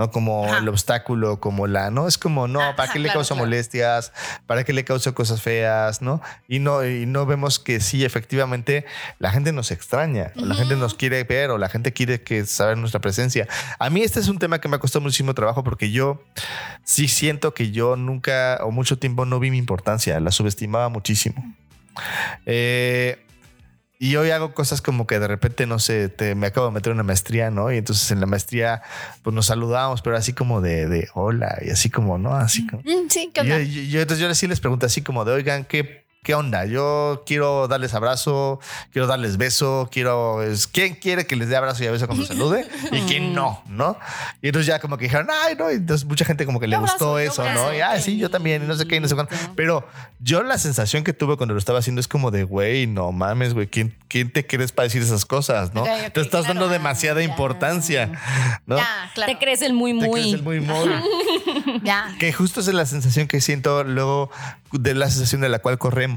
¿No? 0.00 0.10
Como 0.10 0.48
el 0.56 0.66
obstáculo, 0.66 1.40
como 1.40 1.66
la, 1.66 1.90
¿no? 1.90 2.08
Es 2.08 2.16
como, 2.16 2.48
no, 2.48 2.74
¿para 2.74 2.90
qué 2.90 2.98
le 2.98 3.12
causa 3.12 3.34
molestias? 3.34 4.14
¿Para 4.46 4.64
qué 4.64 4.72
le 4.72 4.82
causa 4.82 5.12
cosas 5.12 5.42
feas? 5.42 6.00
¿No? 6.00 6.22
Y 6.48 6.58
no, 6.58 6.86
y 6.86 7.04
no 7.04 7.26
vemos 7.26 7.58
que 7.58 7.80
sí, 7.80 8.02
efectivamente, 8.02 8.86
la 9.18 9.30
gente 9.30 9.52
nos 9.52 9.70
extraña, 9.70 10.32
la 10.36 10.54
gente 10.54 10.74
nos 10.76 10.94
quiere 10.94 11.22
ver, 11.24 11.50
o 11.50 11.58
la 11.58 11.68
gente 11.68 11.92
quiere 11.92 12.22
que 12.22 12.46
saber 12.46 12.78
nuestra 12.78 13.02
presencia. 13.02 13.46
A 13.78 13.90
mí 13.90 14.00
este 14.00 14.20
es 14.20 14.28
un 14.28 14.38
tema 14.38 14.58
que 14.58 14.68
me 14.68 14.76
ha 14.76 14.78
costado 14.78 15.02
muchísimo 15.02 15.34
trabajo 15.34 15.62
porque 15.62 15.90
yo 15.90 16.24
sí 16.82 17.06
siento 17.06 17.52
que 17.52 17.70
yo 17.70 17.96
nunca 17.96 18.60
o 18.62 18.70
mucho 18.70 18.98
tiempo 18.98 19.26
no 19.26 19.38
vi 19.38 19.50
mi 19.50 19.58
importancia, 19.58 20.18
la 20.18 20.30
subestimaba 20.30 20.88
muchísimo. 20.88 21.54
Eh, 22.46 23.22
y 24.02 24.16
hoy 24.16 24.30
hago 24.30 24.54
cosas 24.54 24.80
como 24.80 25.06
que 25.06 25.18
de 25.18 25.28
repente, 25.28 25.66
no 25.66 25.78
sé, 25.78 26.08
te, 26.08 26.34
me 26.34 26.46
acabo 26.46 26.68
de 26.68 26.72
meter 26.72 26.90
una 26.90 27.02
maestría, 27.02 27.50
¿no? 27.50 27.70
Y 27.70 27.76
entonces 27.76 28.10
en 28.10 28.18
la 28.18 28.24
maestría, 28.24 28.80
pues 29.22 29.36
nos 29.36 29.44
saludamos, 29.44 30.00
pero 30.00 30.16
así 30.16 30.32
como 30.32 30.62
de, 30.62 30.88
de 30.88 31.10
hola 31.12 31.58
y 31.60 31.68
así 31.68 31.90
como, 31.90 32.16
¿no? 32.16 32.34
Así 32.34 32.66
como. 32.66 32.82
Mm, 32.82 33.10
sí, 33.10 33.30
¿qué 33.34 33.42
onda? 33.42 33.60
yo, 33.60 34.00
entonces 34.00 34.26
yo 34.26 34.34
sí 34.34 34.46
les 34.46 34.58
pregunto 34.58 34.86
así 34.86 35.02
como 35.02 35.26
de, 35.26 35.32
oigan, 35.32 35.66
¿qué 35.66 35.99
¿qué 36.22 36.34
onda? 36.34 36.66
Yo 36.66 37.22
quiero 37.24 37.66
darles 37.66 37.94
abrazo, 37.94 38.60
quiero 38.92 39.06
darles 39.06 39.38
beso, 39.38 39.88
quiero... 39.90 40.40
¿Quién 40.70 40.94
quiere 40.94 41.26
que 41.26 41.34
les 41.34 41.48
dé 41.48 41.56
abrazo 41.56 41.82
y 41.82 41.86
a 41.86 41.90
beso 41.90 42.06
cuando 42.06 42.26
salude? 42.26 42.68
y 42.92 43.00
quién 43.02 43.34
no, 43.34 43.62
¿no? 43.68 43.98
Y 44.42 44.48
entonces 44.48 44.66
ya 44.66 44.80
como 44.80 44.98
que 44.98 45.04
dijeron, 45.04 45.28
ay, 45.30 45.54
no, 45.56 45.70
y 45.70 45.76
entonces 45.76 46.06
mucha 46.06 46.24
gente 46.24 46.44
como 46.44 46.60
que 46.60 46.66
le 46.66 46.76
gustó 46.76 47.18
eso, 47.18 47.42
¿no? 47.54 47.74
Y, 47.74 47.80
ah, 47.80 47.98
sí, 48.00 48.18
yo 48.18 48.28
también, 48.28 48.62
y 48.62 48.66
no 48.66 48.74
sé 48.74 48.86
qué, 48.86 48.96
y 48.96 49.00
no 49.00 49.08
sé 49.08 49.14
cuánto. 49.14 49.34
Pero 49.56 49.88
yo 50.18 50.42
la 50.42 50.58
sensación 50.58 51.04
que 51.04 51.14
tuve 51.14 51.36
cuando 51.36 51.54
lo 51.54 51.58
estaba 51.58 51.78
haciendo 51.78 52.00
es 52.00 52.08
como 52.08 52.30
de, 52.30 52.44
güey, 52.44 52.86
no 52.86 53.12
mames, 53.12 53.54
güey, 53.54 53.66
¿quién, 53.66 53.96
¿quién 54.08 54.30
te 54.30 54.46
crees 54.46 54.72
para 54.72 54.84
decir 54.84 55.02
esas 55.02 55.24
cosas, 55.24 55.72
no? 55.72 55.84
te 56.12 56.20
estás 56.20 56.46
dando 56.46 56.68
demasiada 56.68 57.22
importancia, 57.22 58.60
¿no? 58.66 58.76
Ya, 58.76 59.10
claro. 59.14 59.32
Te 59.32 59.38
crees 59.38 59.62
el 59.62 59.72
muy, 59.72 59.94
muy. 59.94 60.02
Te 60.04 60.10
crees 60.10 60.34
el 60.34 60.42
muy, 60.42 60.60
muy. 60.60 60.90
ya. 61.82 62.14
Que 62.18 62.32
justo 62.32 62.60
es 62.60 62.66
la 62.68 62.84
sensación 62.84 63.26
que 63.26 63.40
siento 63.40 63.84
luego 63.84 64.30
de 64.72 64.94
la 64.94 65.08
sensación 65.08 65.40
de 65.40 65.48
la 65.48 65.60
cual 65.60 65.78
corremos. 65.78 66.09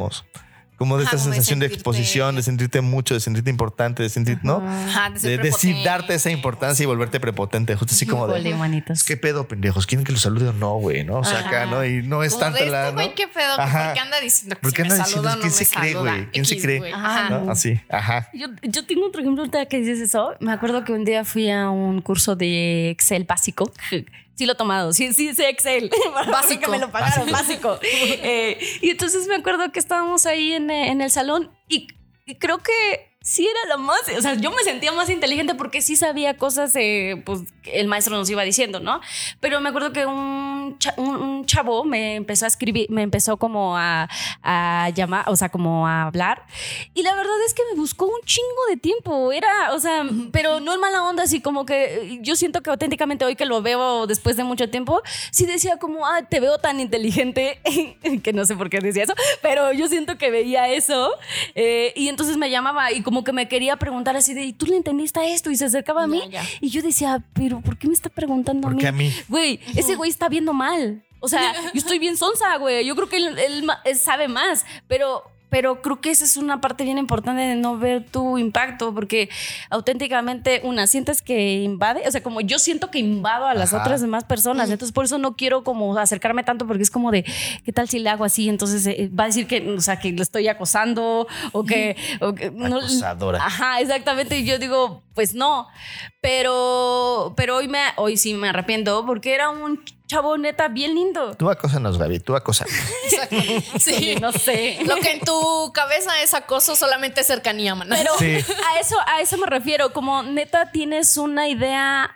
Como 0.77 0.97
de 0.97 1.03
esta 1.03 1.17
sensación 1.17 1.59
de, 1.59 1.67
exposición, 1.67 2.35
de 2.35 2.41
sentirte 2.41 2.81
mucho, 2.81 3.13
de 3.13 3.19
sentirte 3.19 3.49
importante, 3.49 4.01
de 4.03 4.09
sentir, 4.09 4.39
¿no? 4.41 4.61
de, 5.21 5.37
decir, 5.37 5.77
darte 5.83 6.15
esa 6.15 6.31
importancia 6.31 6.83
y 6.83 6.87
volverte 6.87 7.19
prepotente. 7.19 7.75
Justo 7.75 7.93
así 7.93 8.05
como 8.07 8.27
de. 8.27 8.83
¿Qué 9.05 9.15
pedo, 9.15 9.47
pendejos? 9.47 9.85
¿Quieren 9.85 10.03
que 10.03 10.11
los 10.11 10.21
salude 10.21 10.49
o 10.49 10.53
no, 10.53 10.75
güey? 10.75 11.03
¿No? 11.03 11.19
O 11.19 11.23
sea, 11.23 11.47
acá, 11.47 11.67
¿no? 11.67 11.85
Y 11.85 12.01
no 12.01 12.23
es 12.23 12.37
tanto 12.37 12.65
la. 12.65 12.89
Este 12.89 12.93
güey, 12.95 13.15
¿qué 13.15 13.27
pedo? 13.27 13.55
¿Por 13.55 13.93
qué 13.93 13.99
anda 13.99 14.19
diciendo 14.19 14.57
que 14.59 14.69
si 14.69 14.81
me 14.81 14.89
saluda 14.89 15.37
¿Quién 15.39 15.51
se 15.51 15.67
cree, 15.67 15.93
güey? 15.93 16.31
¿Quién 16.31 16.45
se 16.45 16.57
cree? 16.57 16.91
Ajá. 16.91 17.43
Así, 17.49 17.79
ajá. 17.87 18.29
Yo, 18.33 18.47
yo 18.63 18.85
tengo 18.85 19.07
otro 19.07 19.21
ejemplo 19.21 19.45
que 19.69 19.77
dices 19.77 19.99
eso. 19.99 20.33
Me 20.39 20.51
acuerdo 20.51 20.83
que 20.83 20.91
un 20.91 21.05
día 21.05 21.23
fui 21.23 21.49
a 21.51 21.69
un 21.69 22.01
curso 22.01 22.35
de 22.35 22.89
Excel 22.89 23.25
básico 23.25 23.71
Sí 24.35 24.45
lo 24.45 24.53
he 24.53 24.55
tomado, 24.55 24.93
sí, 24.93 25.13
sí, 25.13 25.33
sí, 25.35 25.43
Excel. 25.43 25.91
Básico. 26.31 26.71
me 26.71 26.79
lo 26.79 26.91
pagaron, 26.91 27.29
básico. 27.31 27.77
Eh, 27.83 28.57
y 28.81 28.89
entonces 28.89 29.27
me 29.27 29.35
acuerdo 29.35 29.71
que 29.71 29.79
estábamos 29.79 30.25
ahí 30.25 30.53
en, 30.53 30.71
en 30.71 31.01
el 31.01 31.11
salón 31.11 31.51
y, 31.69 31.87
y 32.25 32.35
creo 32.35 32.57
que 32.57 33.12
sí 33.23 33.47
era 33.47 33.69
la 33.69 33.77
más, 33.77 34.01
o 34.17 34.21
sea, 34.21 34.33
yo 34.33 34.51
me 34.51 34.63
sentía 34.63 34.91
más 34.91 35.09
inteligente 35.09 35.55
porque 35.55 35.81
sí 35.81 35.95
sabía 35.95 36.37
cosas, 36.37 36.75
eh, 36.75 37.23
pues 37.25 37.39
el 37.63 37.87
maestro 37.87 38.17
nos 38.17 38.29
iba 38.29 38.43
diciendo, 38.43 38.81
¿no? 38.81 38.99
Pero 39.39 39.61
me 39.61 39.69
acuerdo 39.69 39.93
que 39.93 40.05
un, 40.05 40.77
un, 40.97 41.45
chavo 41.45 41.85
me 41.85 42.15
empezó 42.15 42.43
a 42.43 42.49
escribir, 42.49 42.89
me 42.89 43.01
empezó 43.01 43.37
como 43.37 43.77
a, 43.77 44.09
a, 44.41 44.89
llamar, 44.89 45.23
o 45.29 45.37
sea, 45.37 45.47
como 45.47 45.87
a 45.87 46.03
hablar. 46.03 46.45
Y 46.93 47.03
la 47.03 47.15
verdad 47.15 47.33
es 47.47 47.53
que 47.53 47.63
me 47.71 47.79
buscó 47.79 48.05
un 48.05 48.19
chingo 48.25 48.65
de 48.69 48.75
tiempo, 48.75 49.31
era, 49.31 49.71
o 49.71 49.79
sea, 49.79 50.05
pero 50.33 50.59
no 50.59 50.73
en 50.73 50.81
mala 50.81 51.03
onda, 51.03 51.23
así 51.23 51.39
como 51.39 51.65
que 51.65 52.19
yo 52.21 52.35
siento 52.35 52.61
que 52.61 52.71
auténticamente 52.71 53.23
hoy 53.23 53.37
que 53.37 53.45
lo 53.45 53.61
veo 53.61 54.05
después 54.05 54.35
de 54.35 54.43
mucho 54.43 54.69
tiempo, 54.69 55.01
sí 55.31 55.45
decía 55.45 55.77
como, 55.77 56.05
ah, 56.05 56.23
te 56.29 56.41
veo 56.41 56.57
tan 56.57 56.81
inteligente, 56.81 57.61
que 58.23 58.33
no 58.33 58.43
sé 58.43 58.57
por 58.57 58.69
qué 58.69 58.81
decía 58.81 59.03
eso, 59.03 59.13
pero 59.41 59.71
yo 59.71 59.87
siento 59.87 60.17
que 60.17 60.29
veía 60.29 60.67
eso. 60.67 61.13
Eh, 61.55 61.93
y 61.95 62.09
entonces 62.09 62.35
me 62.35 62.49
llamaba 62.49 62.91
y 62.91 63.01
como 63.01 63.12
como 63.13 63.23
que 63.23 63.31
me 63.31 63.47
quería 63.47 63.77
preguntar 63.77 64.15
así 64.15 64.33
de, 64.33 64.43
¿y 64.43 64.53
tú 64.53 64.65
le 64.65 64.75
entendiste 64.75 65.19
a 65.19 65.27
esto? 65.27 65.51
Y 65.51 65.55
se 65.55 65.65
acercaba 65.65 66.05
a 66.05 66.07
mí. 66.07 66.19
Y 66.61 66.69
yo 66.71 66.81
decía, 66.81 67.23
pero 67.33 67.61
¿por 67.61 67.77
qué 67.77 67.87
me 67.87 67.93
está 67.93 68.09
preguntando 68.09 68.67
a 68.67 68.71
mí? 68.71 68.83
a 68.83 68.91
mí? 68.91 69.13
Güey, 69.29 69.59
ese 69.75 69.93
güey 69.93 70.09
está 70.09 70.29
viendo 70.29 70.51
mal. 70.51 71.03
O 71.19 71.27
sea, 71.27 71.53
yo 71.73 71.79
estoy 71.79 71.99
bien 71.99 72.17
sonsa, 72.17 72.57
güey. 72.57 72.83
Yo 72.83 72.95
creo 72.95 73.07
que 73.07 73.17
él, 73.17 73.69
sabe 73.99 74.27
más, 74.27 74.65
pero 74.87 75.21
pero 75.53 75.83
creo 75.83 76.01
que 76.01 76.09
esa 76.09 76.25
es 76.25 76.35
una 76.35 76.61
parte 76.61 76.83
bien 76.83 76.97
importante 76.97 77.43
de 77.43 77.53
no 77.53 77.77
ver 77.77 78.03
tu 78.03 78.39
impacto, 78.39 78.91
porque 78.91 79.29
auténticamente, 79.69 80.61
una, 80.63 80.87
sientes 80.87 81.21
que 81.21 81.61
invade, 81.61 82.07
o 82.07 82.11
sea, 82.11 82.23
como 82.23 82.41
yo 82.41 82.57
siento 82.57 82.89
que 82.89 82.97
invado 82.97 83.45
a 83.45 83.53
las 83.53 83.71
otras 83.71 84.01
demás 84.01 84.23
personas, 84.23 84.71
entonces 84.71 84.91
por 84.91 85.05
eso 85.05 85.19
no 85.19 85.35
quiero 85.35 85.63
como 85.63 85.95
acercarme 85.95 86.43
tanto, 86.43 86.65
porque 86.65 86.81
es 86.81 86.89
como 86.89 87.11
de, 87.11 87.23
¿qué 87.63 87.71
tal 87.71 87.87
si 87.87 87.99
le 87.99 88.09
hago 88.09 88.25
así? 88.25 88.49
Entonces 88.49 88.87
eh, 88.87 89.11
va 89.13 89.25
a 89.25 89.27
decir 89.27 89.45
que, 89.45 89.61
o 89.73 89.79
sea, 89.79 89.99
que 89.99 90.11
lo 90.11 90.23
estoy 90.23 90.47
acosando 90.47 91.27
o 91.51 91.63
que... 91.63 91.97
O 92.19 92.29
Acosadora. 92.29 93.45
Ajá, 93.45 93.79
exactamente, 93.79 94.39
y 94.39 94.45
yo 94.45 94.57
digo, 94.57 95.03
pues 95.13 95.35
no, 95.35 95.67
pero, 96.19 97.35
pero 97.37 97.57
hoy, 97.57 97.67
me, 97.67 97.79
hoy 97.97 98.17
sí 98.17 98.33
me 98.33 98.49
arrepiento, 98.49 99.05
porque 99.05 99.35
era 99.35 99.51
un 99.51 99.83
chavo 100.13 100.37
neta 100.37 100.67
bien 100.67 100.93
lindo. 100.93 101.33
Tú 101.35 101.49
acósanos, 101.49 101.97
Gaby, 101.97 102.19
tú 102.19 102.35
acósanos. 102.35 102.73
Sí, 103.79 104.15
no 104.21 104.31
sé. 104.31 104.77
Lo 104.85 104.95
que 104.97 105.11
en 105.13 105.19
tu 105.21 105.71
cabeza 105.73 106.21
es 106.21 106.33
acoso 106.33 106.75
solamente 106.75 107.21
es 107.21 107.27
cercanía, 107.27 107.73
man. 107.73 107.89
Pero 107.89 108.11
a 108.13 108.79
eso, 108.79 108.95
a 109.07 109.21
eso 109.21 109.37
me 109.37 109.47
refiero, 109.47 109.91
como 109.91 110.23
neta 110.23 110.71
tienes 110.71 111.17
una 111.17 111.47
idea 111.47 112.15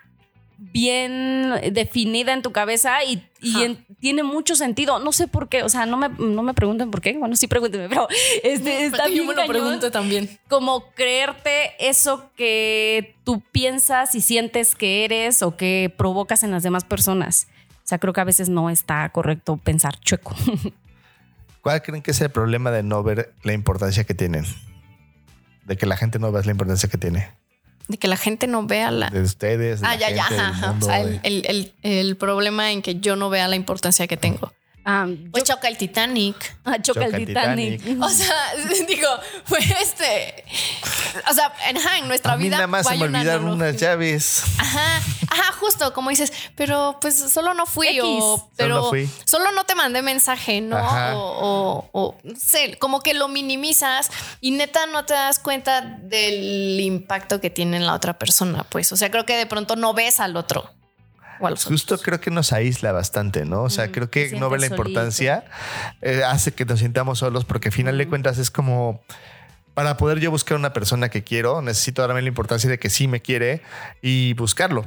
bien 0.58 1.54
definida 1.72 2.34
en 2.34 2.42
tu 2.42 2.52
cabeza 2.52 3.04
y, 3.04 3.24
tiene 4.00 4.22
mucho 4.22 4.56
sentido. 4.56 5.00
No 5.00 5.12
sé 5.12 5.28
por 5.28 5.48
qué, 5.50 5.64
o 5.64 5.70
sea, 5.70 5.86
no 5.86 5.98
me, 5.98 6.10
no 6.10 6.44
me 6.44 6.54
pregunten 6.54 6.92
por 6.92 7.02
qué. 7.02 7.18
Bueno, 7.18 7.36
sí 7.36 7.48
pregúntenme, 7.48 7.90
pero 7.90 8.08
este, 8.44 8.86
está 8.86 9.08
bien. 9.08 9.20
Yo 9.20 9.26
me 9.26 9.34
lo 9.34 9.48
pregunto 9.48 9.90
también. 9.90 10.40
Como 10.48 10.92
creerte 10.92 11.74
eso 11.80 12.30
que 12.36 13.16
tú 13.24 13.42
piensas 13.52 14.14
y 14.14 14.22
sientes 14.22 14.76
que 14.76 15.06
eres 15.06 15.42
o 15.42 15.56
que 15.56 15.94
provocas 15.96 16.44
en 16.44 16.52
las 16.52 16.64
demás 16.64 16.84
personas. 16.84 17.48
O 17.88 17.90
sea, 17.90 18.00
creo 18.00 18.12
que 18.12 18.20
a 18.20 18.26
veces 18.26 18.50
no 18.50 18.70
está 18.70 19.08
correcto 19.14 19.56
pensar 19.56 19.98
chueco. 20.02 20.36
¿Cuál 21.62 21.82
creen 21.82 22.04
que 22.04 22.12
es 22.12 22.20
el 22.20 22.30
problema 22.30 22.70
de 22.70 22.84
no 22.84 23.02
ver 23.02 23.34
la 23.44 23.54
importancia 23.54 24.04
que 24.04 24.14
tienen? 24.14 24.44
De 25.64 25.78
que 25.78 25.86
la 25.86 25.96
gente 25.96 26.20
no 26.20 26.30
vea 26.34 26.42
la 26.44 26.52
importancia 26.52 26.90
que 26.90 26.98
tiene. 26.98 27.32
De 27.88 27.98
que 27.98 28.10
la 28.10 28.18
gente 28.18 28.46
no 28.46 28.68
vea 28.68 28.92
la. 28.92 29.10
De 29.10 29.22
ustedes. 29.22 29.84
ah, 29.86 29.96
ya, 29.96 30.10
ya. 30.10 30.76
o 30.78 30.84
sea, 30.84 31.00
el, 31.00 31.74
el, 31.82 32.18
problema 32.18 32.74
en 32.74 32.82
que 32.82 33.00
yo 33.00 33.16
no 33.16 33.30
vea 33.30 33.48
la 33.48 33.56
importancia 33.56 34.06
que 34.06 34.18
tengo. 34.18 34.52
Um, 34.88 35.30
pues 35.32 35.44
choca 35.44 35.68
el 35.68 35.76
Titanic. 35.76 36.56
Ah, 36.64 36.82
choca, 36.82 37.04
el 37.06 37.26
Titanic. 37.26 37.82
O 38.02 38.08
sea, 38.08 38.54
digo, 38.88 39.10
fue 39.44 39.60
este. 39.60 40.46
O 41.30 41.34
sea, 41.34 41.52
en, 41.68 42.08
nuestra 42.08 42.34
a 42.34 42.36
vida. 42.38 42.56
nada 42.56 42.68
más 42.68 42.88
se 42.88 42.96
me 42.96 43.04
olvidaron 43.04 43.50
unas 43.50 43.76
llaves. 43.76 44.44
Ajá, 44.58 45.02
ajá, 45.28 45.52
justo 45.60 45.92
como 45.92 46.10
dices, 46.10 46.32
pero 46.56 46.98
pues 47.02 47.18
solo 47.18 47.54
no 47.54 47.66
fui 47.66 48.00
o. 48.02 48.50
Pero 48.56 48.76
solo, 48.76 48.86
no 48.86 48.90
fui. 48.90 49.10
solo 49.26 49.52
no 49.52 49.66
te 49.66 49.76
mandé 49.76 50.02
mensaje, 50.02 50.62
¿no? 50.62 50.78
O, 51.18 51.90
o, 51.92 52.16
no 52.24 52.36
sé, 52.40 52.78
como 52.80 53.02
que 53.02 53.14
lo 53.14 53.28
minimizas 53.28 54.10
y 54.40 54.52
neta 54.52 54.86
no 54.86 55.04
te 55.04 55.16
das 55.16 55.40
cuenta 55.40 55.82
del 55.82 56.80
impacto 56.80 57.42
que 57.42 57.50
tiene 57.50 57.76
en 57.76 57.86
la 57.86 57.94
otra 57.94 58.18
persona, 58.18 58.64
pues. 58.64 58.94
O 58.94 58.96
sea, 58.96 59.12
creo 59.12 59.26
que 59.26 59.36
de 59.36 59.48
pronto 59.48 59.76
no 59.76 59.94
ves 59.94 60.22
al 60.22 60.38
otro. 60.38 60.72
Justo 61.66 61.98
creo 61.98 62.20
que 62.20 62.32
nos 62.32 62.54
aísla 62.54 62.92
bastante, 62.92 63.46
¿no? 63.46 63.64
O 63.64 63.70
sea, 63.70 63.92
creo 63.92 64.10
que 64.10 64.32
no 64.40 64.50
ve 64.50 64.60
la 64.60 64.68
importancia, 64.68 65.46
eh, 66.02 66.24
hace 66.26 66.54
que 66.54 66.66
nos 66.66 66.80
sintamos 66.80 67.20
solos 67.20 67.46
porque 67.46 67.70
al 67.70 67.74
final 67.74 67.98
de 67.98 68.08
cuentas 68.08 68.38
es 68.38 68.52
como 68.52 69.02
para 69.74 69.96
poder 69.98 70.20
yo 70.20 70.32
buscar 70.32 70.58
una 70.58 70.74
persona 70.74 71.10
que 71.10 71.24
quiero, 71.24 71.62
necesito 71.62 72.02
darme 72.02 72.22
la 72.24 72.28
importancia 72.30 72.68
de 72.70 72.80
que 72.80 72.90
sí 72.90 73.08
me 73.08 73.22
quiere 73.22 73.62
y 74.02 74.34
buscarlo. 74.34 74.86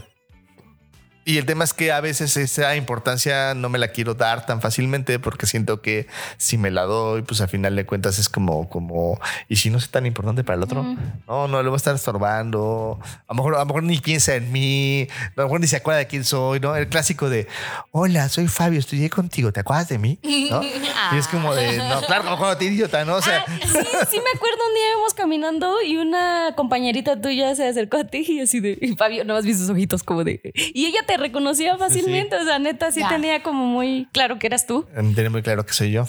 Y 1.30 1.38
el 1.38 1.46
tema 1.46 1.62
es 1.62 1.72
que 1.72 1.92
a 1.92 2.00
veces 2.00 2.36
esa 2.36 2.74
importancia 2.74 3.54
no 3.54 3.68
me 3.68 3.78
la 3.78 3.86
quiero 3.86 4.14
dar 4.14 4.46
tan 4.46 4.60
fácilmente 4.60 5.20
porque 5.20 5.46
siento 5.46 5.80
que 5.80 6.08
si 6.38 6.58
me 6.58 6.72
la 6.72 6.82
doy, 6.82 7.22
pues 7.22 7.40
al 7.40 7.48
final 7.48 7.76
de 7.76 7.86
cuentas 7.86 8.18
es 8.18 8.28
como, 8.28 8.68
como, 8.68 9.20
y 9.48 9.54
si 9.54 9.70
no 9.70 9.78
es 9.78 9.88
tan 9.90 10.06
importante 10.06 10.42
para 10.42 10.56
el 10.56 10.64
otro, 10.64 10.82
no, 11.28 11.46
no, 11.46 11.62
le 11.62 11.68
voy 11.68 11.76
a 11.76 11.76
estar 11.76 11.94
estorbando. 11.94 12.98
A 13.28 13.32
lo 13.32 13.34
mejor, 13.36 13.54
a 13.54 13.58
lo 13.60 13.66
mejor 13.66 13.84
ni 13.84 14.00
piensa 14.00 14.34
en 14.34 14.50
mí, 14.50 15.06
a 15.12 15.32
lo 15.36 15.44
mejor 15.44 15.60
ni 15.60 15.68
se 15.68 15.76
acuerda 15.76 15.98
de 15.98 16.08
quién 16.08 16.24
soy, 16.24 16.58
¿no? 16.58 16.74
El 16.74 16.88
clásico 16.88 17.30
de, 17.30 17.46
hola, 17.92 18.28
soy 18.28 18.48
Fabio, 18.48 18.80
estudié 18.80 19.08
contigo, 19.08 19.52
¿te 19.52 19.60
acuerdas 19.60 19.88
de 19.88 19.98
mí? 19.98 20.18
¿No? 20.50 20.62
Y 21.12 21.16
es 21.16 21.26
como 21.28 21.54
de, 21.54 21.78
no, 21.78 22.02
claro, 22.02 22.36
como 22.36 22.56
te 22.56 22.66
idiota, 22.66 23.04
¿no? 23.04 23.16
O 23.16 23.22
sea, 23.22 23.44
ah, 23.46 23.58
sí, 23.60 23.66
sí 24.10 24.20
me 24.20 24.30
acuerdo 24.34 24.58
un 24.68 24.74
día 24.74 24.90
íbamos 24.92 25.14
caminando 25.14 25.82
y 25.82 25.96
una 25.96 26.54
compañerita 26.56 27.20
tuya 27.20 27.54
se 27.54 27.66
acercó 27.66 27.96
a 27.96 28.04
ti 28.04 28.24
y 28.28 28.40
así 28.40 28.60
de, 28.60 28.78
y 28.80 28.94
Fabio, 28.94 29.24
no 29.24 29.34
has 29.36 29.44
visto 29.44 29.62
sus 29.62 29.70
ojitos 29.70 30.02
como 30.02 30.24
de, 30.24 30.40
y 30.54 30.86
ella 30.86 31.04
te 31.06 31.16
reconocía 31.20 31.78
fácilmente. 31.78 32.36
O 32.36 32.44
sea, 32.44 32.58
neta, 32.58 32.90
sí 32.90 33.02
tenía 33.08 33.42
como 33.42 33.66
muy 33.66 34.08
claro 34.12 34.38
que 34.38 34.46
eras 34.46 34.66
tú. 34.66 34.86
Tenía 35.14 35.30
muy 35.30 35.42
claro 35.42 35.64
que 35.64 35.72
soy 35.72 35.92
yo, 35.92 36.06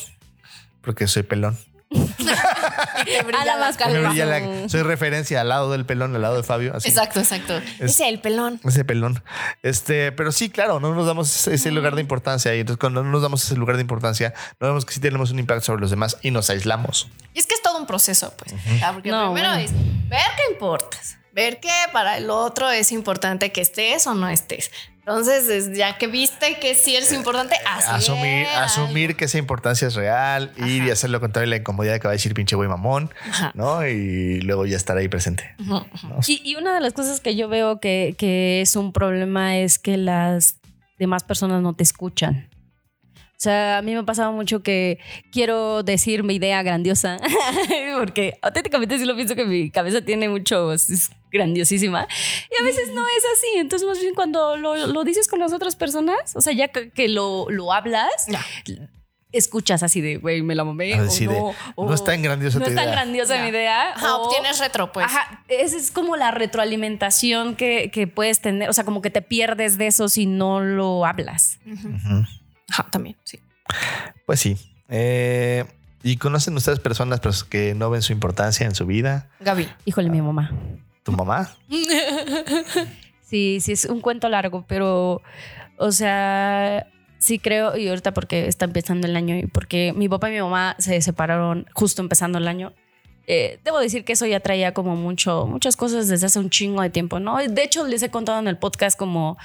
porque 0.82 1.08
soy 1.08 1.24
pelón. 1.24 1.58
a 1.92 3.46
la 3.46 4.70
soy 4.70 4.82
referencia 4.82 5.42
al 5.42 5.50
lado 5.50 5.72
del 5.72 5.86
pelón, 5.86 6.16
al 6.16 6.22
lado 6.22 6.38
de 6.38 6.44
Fabio. 6.44 6.74
Exacto, 6.74 7.20
exacto. 7.20 7.60
ese 7.80 8.08
el 8.08 8.20
pelón. 8.20 8.62
Ese 8.64 8.86
pelón. 8.86 9.22
Este, 9.62 10.12
pero 10.14 10.32
sí, 10.32 10.50
claro, 10.50 10.80
no 10.80 10.96
nos 10.96 11.06
damos 11.06 11.48
ese 11.48 11.72
lugar 11.72 11.96
de 11.96 12.02
importancia. 12.02 12.56
Y 12.56 12.62
entonces, 12.62 12.80
cuando 12.80 13.04
no 13.04 13.12
nos 13.12 13.22
damos 13.22 13.44
ese 13.44 13.56
lugar 13.56 13.76
de 13.76 13.82
importancia, 13.82 14.34
no 14.60 14.68
vemos 14.68 14.86
que 14.86 14.94
sí 14.94 15.02
tenemos 15.02 15.32
un 15.32 15.40
impacto 15.40 15.66
sobre 15.66 15.82
los 15.82 15.90
demás 15.90 16.18
y 16.22 16.32
nos 16.32 16.50
aislamos. 16.50 17.10
Y 17.34 17.40
es 17.40 17.46
que 17.46 17.56
es 17.56 17.62
todo 17.62 17.78
un 17.78 17.86
proceso, 17.86 18.34
pues. 18.38 18.54
Porque 18.94 19.10
primero 19.10 19.54
es 19.56 19.72
ver 20.08 20.22
qué 20.38 20.54
importas 20.54 21.18
ver 21.34 21.60
que 21.60 21.72
para 21.94 22.18
el 22.18 22.30
otro 22.30 22.70
es 22.70 22.92
importante 22.92 23.52
que 23.52 23.62
estés 23.62 24.06
o 24.08 24.14
no 24.14 24.28
estés. 24.28 24.72
Entonces, 25.18 25.78
ya 25.78 25.98
que 25.98 26.08
viste 26.08 26.58
que 26.60 26.74
sí 26.74 26.96
es 26.96 27.12
importante, 27.12 27.56
asumir, 27.66 28.48
asumir 28.56 29.16
que 29.16 29.26
esa 29.26 29.38
importancia 29.38 29.88
es 29.88 29.96
real, 29.96 30.52
ir 30.58 30.84
y 30.84 30.90
hacer 30.90 31.10
lo 31.10 31.20
contrario 31.20 31.50
la 31.50 31.58
incomodidad 31.58 32.00
que 32.00 32.08
va 32.08 32.12
a 32.12 32.14
decir 32.14 32.34
pinche 32.34 32.56
güey 32.56 32.70
mamón, 32.70 33.14
¿no? 33.54 33.86
Y 33.86 34.42
luego 34.42 34.66
ya 34.66 34.78
estar 34.78 34.98
ahí 34.98 35.10
presente. 35.10 35.56
y, 36.28 36.56
una 36.56 36.74
de 36.74 36.80
las 36.80 36.94
cosas 36.94 37.20
que 37.20 37.36
yo 37.36 37.50
veo 37.50 37.80
que, 37.80 38.16
que 38.18 38.62
es 38.62 38.76
un 38.76 38.94
problema 38.94 39.58
es 39.58 39.80
que 39.80 39.98
las 39.98 40.60
demás 40.98 41.24
personas 41.24 41.62
no 41.62 41.74
te 41.74 41.84
escuchan. 41.84 42.50
O 43.14 43.44
sea, 43.44 43.80
a 43.80 43.82
mí 43.82 43.94
me 43.94 44.00
ha 44.00 44.04
pasado 44.04 44.32
mucho 44.32 44.62
que 44.62 45.00
quiero 45.32 45.82
decir 45.82 46.24
mi 46.24 46.36
idea 46.36 46.62
grandiosa, 46.62 47.18
porque 47.98 48.38
auténticamente 48.42 49.00
sí 49.00 49.06
lo 49.06 49.16
pienso 49.16 49.36
que 49.36 49.46
mi 49.46 49.72
cabeza 49.72 50.02
tiene 50.02 50.30
mucho, 50.30 50.72
es 50.72 51.10
grandiosísima, 51.32 52.08
y 52.50 52.62
a 52.62 52.66
veces 52.66 52.90
no 52.94 53.02
es 53.02 53.24
así. 53.38 53.58
Entonces, 53.58 53.88
más 53.88 54.00
bien 54.00 54.14
cuando 54.14 54.58
lo, 54.58 55.04
dices 55.04 55.28
con 55.28 55.40
las 55.40 55.54
otras 55.54 55.76
personas, 55.76 56.36
o 56.36 56.42
sea, 56.42 56.54
ya 56.54 56.68
que, 56.68 57.08
lo, 57.08 57.48
hablas, 57.72 58.28
escuchas 59.32 59.82
así 59.84 60.02
de, 60.02 60.18
güey, 60.18 60.42
me 60.42 60.56
la 60.56 60.64
mamé. 60.64 61.00
O 61.00 61.06
no, 61.06 61.88
no 61.88 61.94
es 61.94 62.04
tan 62.04 62.22
grandiosa 62.22 62.60
No 62.60 62.66
es 62.66 62.76
tan 62.76 62.92
grandiosa 62.92 63.42
mi 63.42 63.50
idea. 63.50 63.94
Ajá, 63.94 64.18
obtienes 64.18 64.60
retro, 64.60 64.92
pues. 64.92 65.06
Ajá, 65.06 65.44
esa 65.48 65.78
es 65.78 65.92
como 65.92 66.18
la 66.18 66.32
retroalimentación 66.32 67.56
que, 67.56 68.12
puedes 68.14 68.42
tener. 68.42 68.70
O 68.70 68.74
sea, 68.74 68.84
como 68.84 69.02
que 69.02 69.10
te 69.10 69.22
pierdes 69.22 69.78
de 69.78 69.88
eso 69.88 70.10
si 70.10 70.26
no 70.26 70.60
lo 70.60 71.06
hablas. 71.06 71.60
Ajá, 72.70 72.88
también, 72.92 73.18
sí. 73.24 73.40
Pues 74.26 74.40
sí. 74.40 74.58
Eh, 74.90 75.66
¿Y 76.04 76.18
conocen 76.18 76.56
ustedes 76.58 76.80
personas 76.80 77.22
que 77.44 77.76
no 77.76 77.90
ven 77.90 78.02
su 78.02 78.12
importancia 78.12 78.66
en 78.66 78.76
su 78.76 78.86
vida? 78.86 79.30
Gaby. 79.40 79.70
Híjole, 79.86 80.10
mi 80.10 80.22
mamá. 80.22 80.52
¿Tu 81.04 81.12
mamá? 81.12 81.56
sí, 83.22 83.60
sí, 83.60 83.72
es 83.72 83.86
un 83.86 84.02
cuento 84.02 84.30
largo, 84.30 84.66
pero, 84.68 85.22
o 85.78 85.92
sea, 85.92 86.88
sí 87.18 87.40
creo, 87.40 87.76
y 87.78 87.88
ahorita 87.88 88.14
porque 88.14 88.48
está 88.48 88.66
empezando 88.66 89.08
el 89.08 89.16
año 89.16 89.36
y 89.36 89.48
porque 89.48 89.94
mi 89.96 90.10
papá 90.10 90.30
y 90.30 90.34
mi 90.34 90.42
mamá 90.42 90.76
se 90.80 91.02
separaron 91.02 91.68
justo 91.74 92.02
empezando 92.02 92.38
el 92.38 92.48
año. 92.48 92.74
Eh, 93.28 93.60
debo 93.64 93.80
decir 93.80 94.04
que 94.04 94.14
eso 94.14 94.26
ya 94.26 94.40
traía 94.40 94.74
como 94.74 94.96
mucho, 94.96 95.46
muchas 95.46 95.78
cosas 95.78 96.08
desde 96.08 96.26
hace 96.26 96.40
un 96.40 96.50
chingo 96.50 96.82
de 96.82 96.90
tiempo, 96.90 97.20
¿no? 97.20 97.38
De 97.38 97.64
hecho, 97.64 97.88
les 97.88 98.04
he 98.04 98.10
contado 98.10 98.40
en 98.40 98.48
el 98.48 98.58
podcast 98.58 98.98
como 98.98 99.38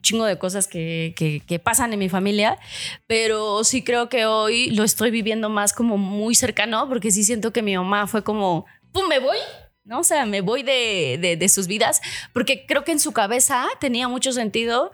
chingo 0.00 0.24
de 0.24 0.38
cosas 0.38 0.68
que, 0.68 1.12
que, 1.16 1.42
que, 1.46 1.58
pasan 1.58 1.92
en 1.92 1.98
mi 1.98 2.08
familia, 2.08 2.58
pero 3.06 3.62
sí 3.64 3.84
creo 3.84 4.08
que 4.08 4.24
hoy 4.24 4.70
lo 4.70 4.84
estoy 4.84 5.10
viviendo 5.10 5.50
más 5.50 5.74
como 5.74 5.98
muy 5.98 6.34
cercano, 6.34 6.88
porque 6.88 7.10
sí 7.10 7.24
siento 7.24 7.52
que 7.52 7.62
mi 7.62 7.76
mamá 7.76 8.06
fue 8.06 8.24
como, 8.24 8.64
¡pum! 8.92 9.06
me 9.08 9.18
voy. 9.18 9.36
¿No? 9.84 10.00
O 10.00 10.04
sea, 10.04 10.26
me 10.26 10.40
voy 10.40 10.62
de, 10.62 11.18
de, 11.20 11.36
de 11.36 11.48
sus 11.48 11.66
vidas, 11.66 12.00
porque 12.32 12.66
creo 12.66 12.84
que 12.84 12.92
en 12.92 13.00
su 13.00 13.12
cabeza 13.12 13.66
tenía 13.80 14.08
mucho 14.08 14.32
sentido 14.32 14.92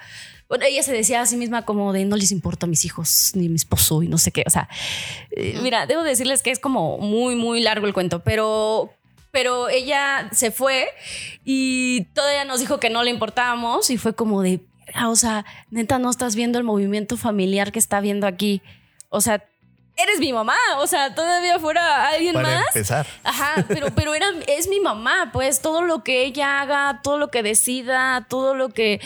bueno, 0.49 0.65
ella 0.65 0.83
se 0.83 0.93
decía 0.93 1.21
a 1.21 1.27
sí 1.27 1.37
misma 1.37 1.67
como 1.67 1.93
de 1.93 2.07
no 2.07 2.17
les 2.17 2.33
importa 2.33 2.65
a 2.65 2.69
mis 2.69 2.85
hijos 2.87 3.33
ni 3.35 3.47
a 3.47 3.51
mi 3.51 3.57
esposo 3.57 4.03
y 4.03 4.09
no 4.09 4.17
sé 4.17 4.33
qué. 4.33 4.45
O 4.47 4.51
sea, 4.51 4.69
eh, 5.31 5.59
mira, 5.63 5.87
debo 5.87 6.03
decirles 6.03 6.43
que 6.43 6.51
es 6.51 6.59
como 6.59 6.97
muy, 6.99 7.35
muy 7.35 7.61
largo 7.61 7.87
el 7.87 7.93
cuento, 7.93 8.23
pero 8.25 8.91
pero 9.31 9.69
ella 9.69 10.31
se 10.33 10.51
fue 10.51 10.89
y 11.45 12.05
todavía 12.15 12.47
nos 12.47 12.61
dijo 12.61 12.81
que 12.81 12.89
no 12.89 13.03
le 13.03 13.11
importábamos 13.11 13.91
y 13.91 13.99
fue 13.99 14.15
como 14.15 14.41
de, 14.41 14.61
o 15.07 15.17
sea, 15.17 15.45
neta, 15.71 15.99
no 15.99 16.09
estás 16.09 16.35
viendo 16.35 16.59
el 16.59 16.65
movimiento 16.65 17.19
familiar 17.19 17.71
que 17.71 17.79
está 17.79 18.01
viendo 18.01 18.27
aquí. 18.27 18.63
O 19.11 19.21
sea, 19.21 19.45
eres 19.99 20.21
mi 20.21 20.33
mamá, 20.33 20.57
o 20.79 20.87
sea, 20.87 21.15
todavía 21.15 21.59
fuera 21.59 22.09
alguien 22.09 22.35
Para 22.35 22.49
más. 22.49 22.67
empezar. 22.69 23.07
Ajá, 23.25 23.65
pero, 23.69 23.89
pero 23.95 24.15
era, 24.15 24.27
es 24.47 24.69
mi 24.69 24.81
mamá, 24.81 25.31
pues 25.33 25.61
todo 25.61 25.83
lo 25.83 26.05
que 26.05 26.25
ella 26.25 26.61
haga, 26.61 27.01
todo 27.03 27.19
lo 27.19 27.29
que 27.29 27.43
decida, 27.43 28.27
todo 28.29 28.55
lo 28.55 28.71
que 28.71 29.01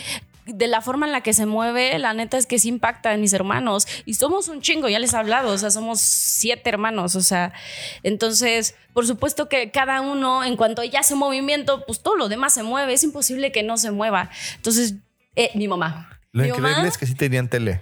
de 0.45 0.67
la 0.67 0.81
forma 0.81 1.05
en 1.05 1.13
la 1.13 1.21
que 1.21 1.33
se 1.33 1.45
mueve, 1.45 1.97
la 1.99 2.13
neta 2.13 2.37
es 2.37 2.45
que 2.45 2.59
sí 2.59 2.67
impacta 2.67 3.13
en 3.13 3.21
mis 3.21 3.33
hermanos. 3.33 3.87
Y 4.05 4.15
somos 4.15 4.49
un 4.49 4.61
chingo, 4.61 4.89
ya 4.89 4.99
les 4.99 5.13
he 5.13 5.17
hablado, 5.17 5.51
o 5.51 5.57
sea, 5.57 5.71
somos 5.71 6.01
siete 6.01 6.69
hermanos, 6.69 7.15
o 7.15 7.21
sea, 7.21 7.53
entonces, 8.03 8.75
por 8.93 9.07
supuesto 9.07 9.47
que 9.47 9.71
cada 9.71 10.01
uno, 10.01 10.43
en 10.43 10.57
cuanto 10.57 10.81
ella 10.81 10.99
hace 10.99 11.15
movimiento, 11.15 11.85
pues 11.85 12.01
todo 12.01 12.17
lo 12.17 12.27
demás 12.27 12.53
se 12.53 12.63
mueve, 12.63 12.93
es 12.93 13.03
imposible 13.03 13.51
que 13.51 13.63
no 13.63 13.77
se 13.77 13.91
mueva. 13.91 14.29
Entonces, 14.55 14.95
eh, 15.35 15.49
mi 15.55 15.67
mamá. 15.67 16.19
Lo 16.33 16.43
mi 16.43 16.49
increíble 16.49 16.75
mamá, 16.75 16.87
es 16.87 16.97
que 16.97 17.05
sí 17.05 17.15
tenían 17.15 17.47
tele. 17.47 17.81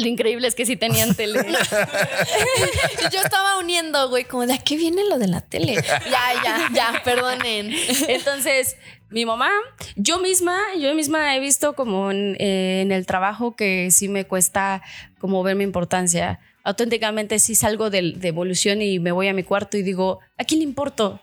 Lo 0.00 0.08
increíble 0.08 0.48
es 0.48 0.54
que 0.54 0.66
sí 0.66 0.76
tenían 0.76 1.14
tele. 1.14 1.40
Yo 3.12 3.20
estaba 3.20 3.58
uniendo, 3.58 4.08
güey, 4.08 4.24
como 4.24 4.46
de 4.46 4.54
a 4.54 4.58
qué 4.58 4.76
viene 4.76 5.04
lo 5.08 5.18
de 5.18 5.28
la 5.28 5.40
tele. 5.40 5.74
Ya, 5.74 6.42
ya, 6.44 6.68
ya, 6.72 7.02
perdonen. 7.04 7.72
Entonces, 8.08 8.76
mi 9.10 9.26
mamá, 9.26 9.50
yo 9.96 10.20
misma, 10.20 10.58
yo 10.78 10.94
misma 10.94 11.36
he 11.36 11.40
visto 11.40 11.74
como 11.74 12.10
en, 12.10 12.36
eh, 12.38 12.86
el 12.88 13.06
trabajo 13.06 13.56
que 13.56 13.90
sí 13.90 14.08
me 14.08 14.24
cuesta 14.24 14.82
como 15.18 15.42
ver 15.42 15.56
mi 15.56 15.64
importancia. 15.64 16.38
Auténticamente 16.62 17.38
sí 17.38 17.54
salgo 17.54 17.90
de, 17.90 18.12
de 18.16 18.28
evolución 18.28 18.82
y 18.82 18.98
me 18.98 19.12
voy 19.12 19.28
a 19.28 19.34
mi 19.34 19.42
cuarto 19.42 19.76
y 19.76 19.82
digo, 19.82 20.20
¿a 20.38 20.44
quién 20.44 20.60
le 20.60 20.64
importo? 20.64 21.20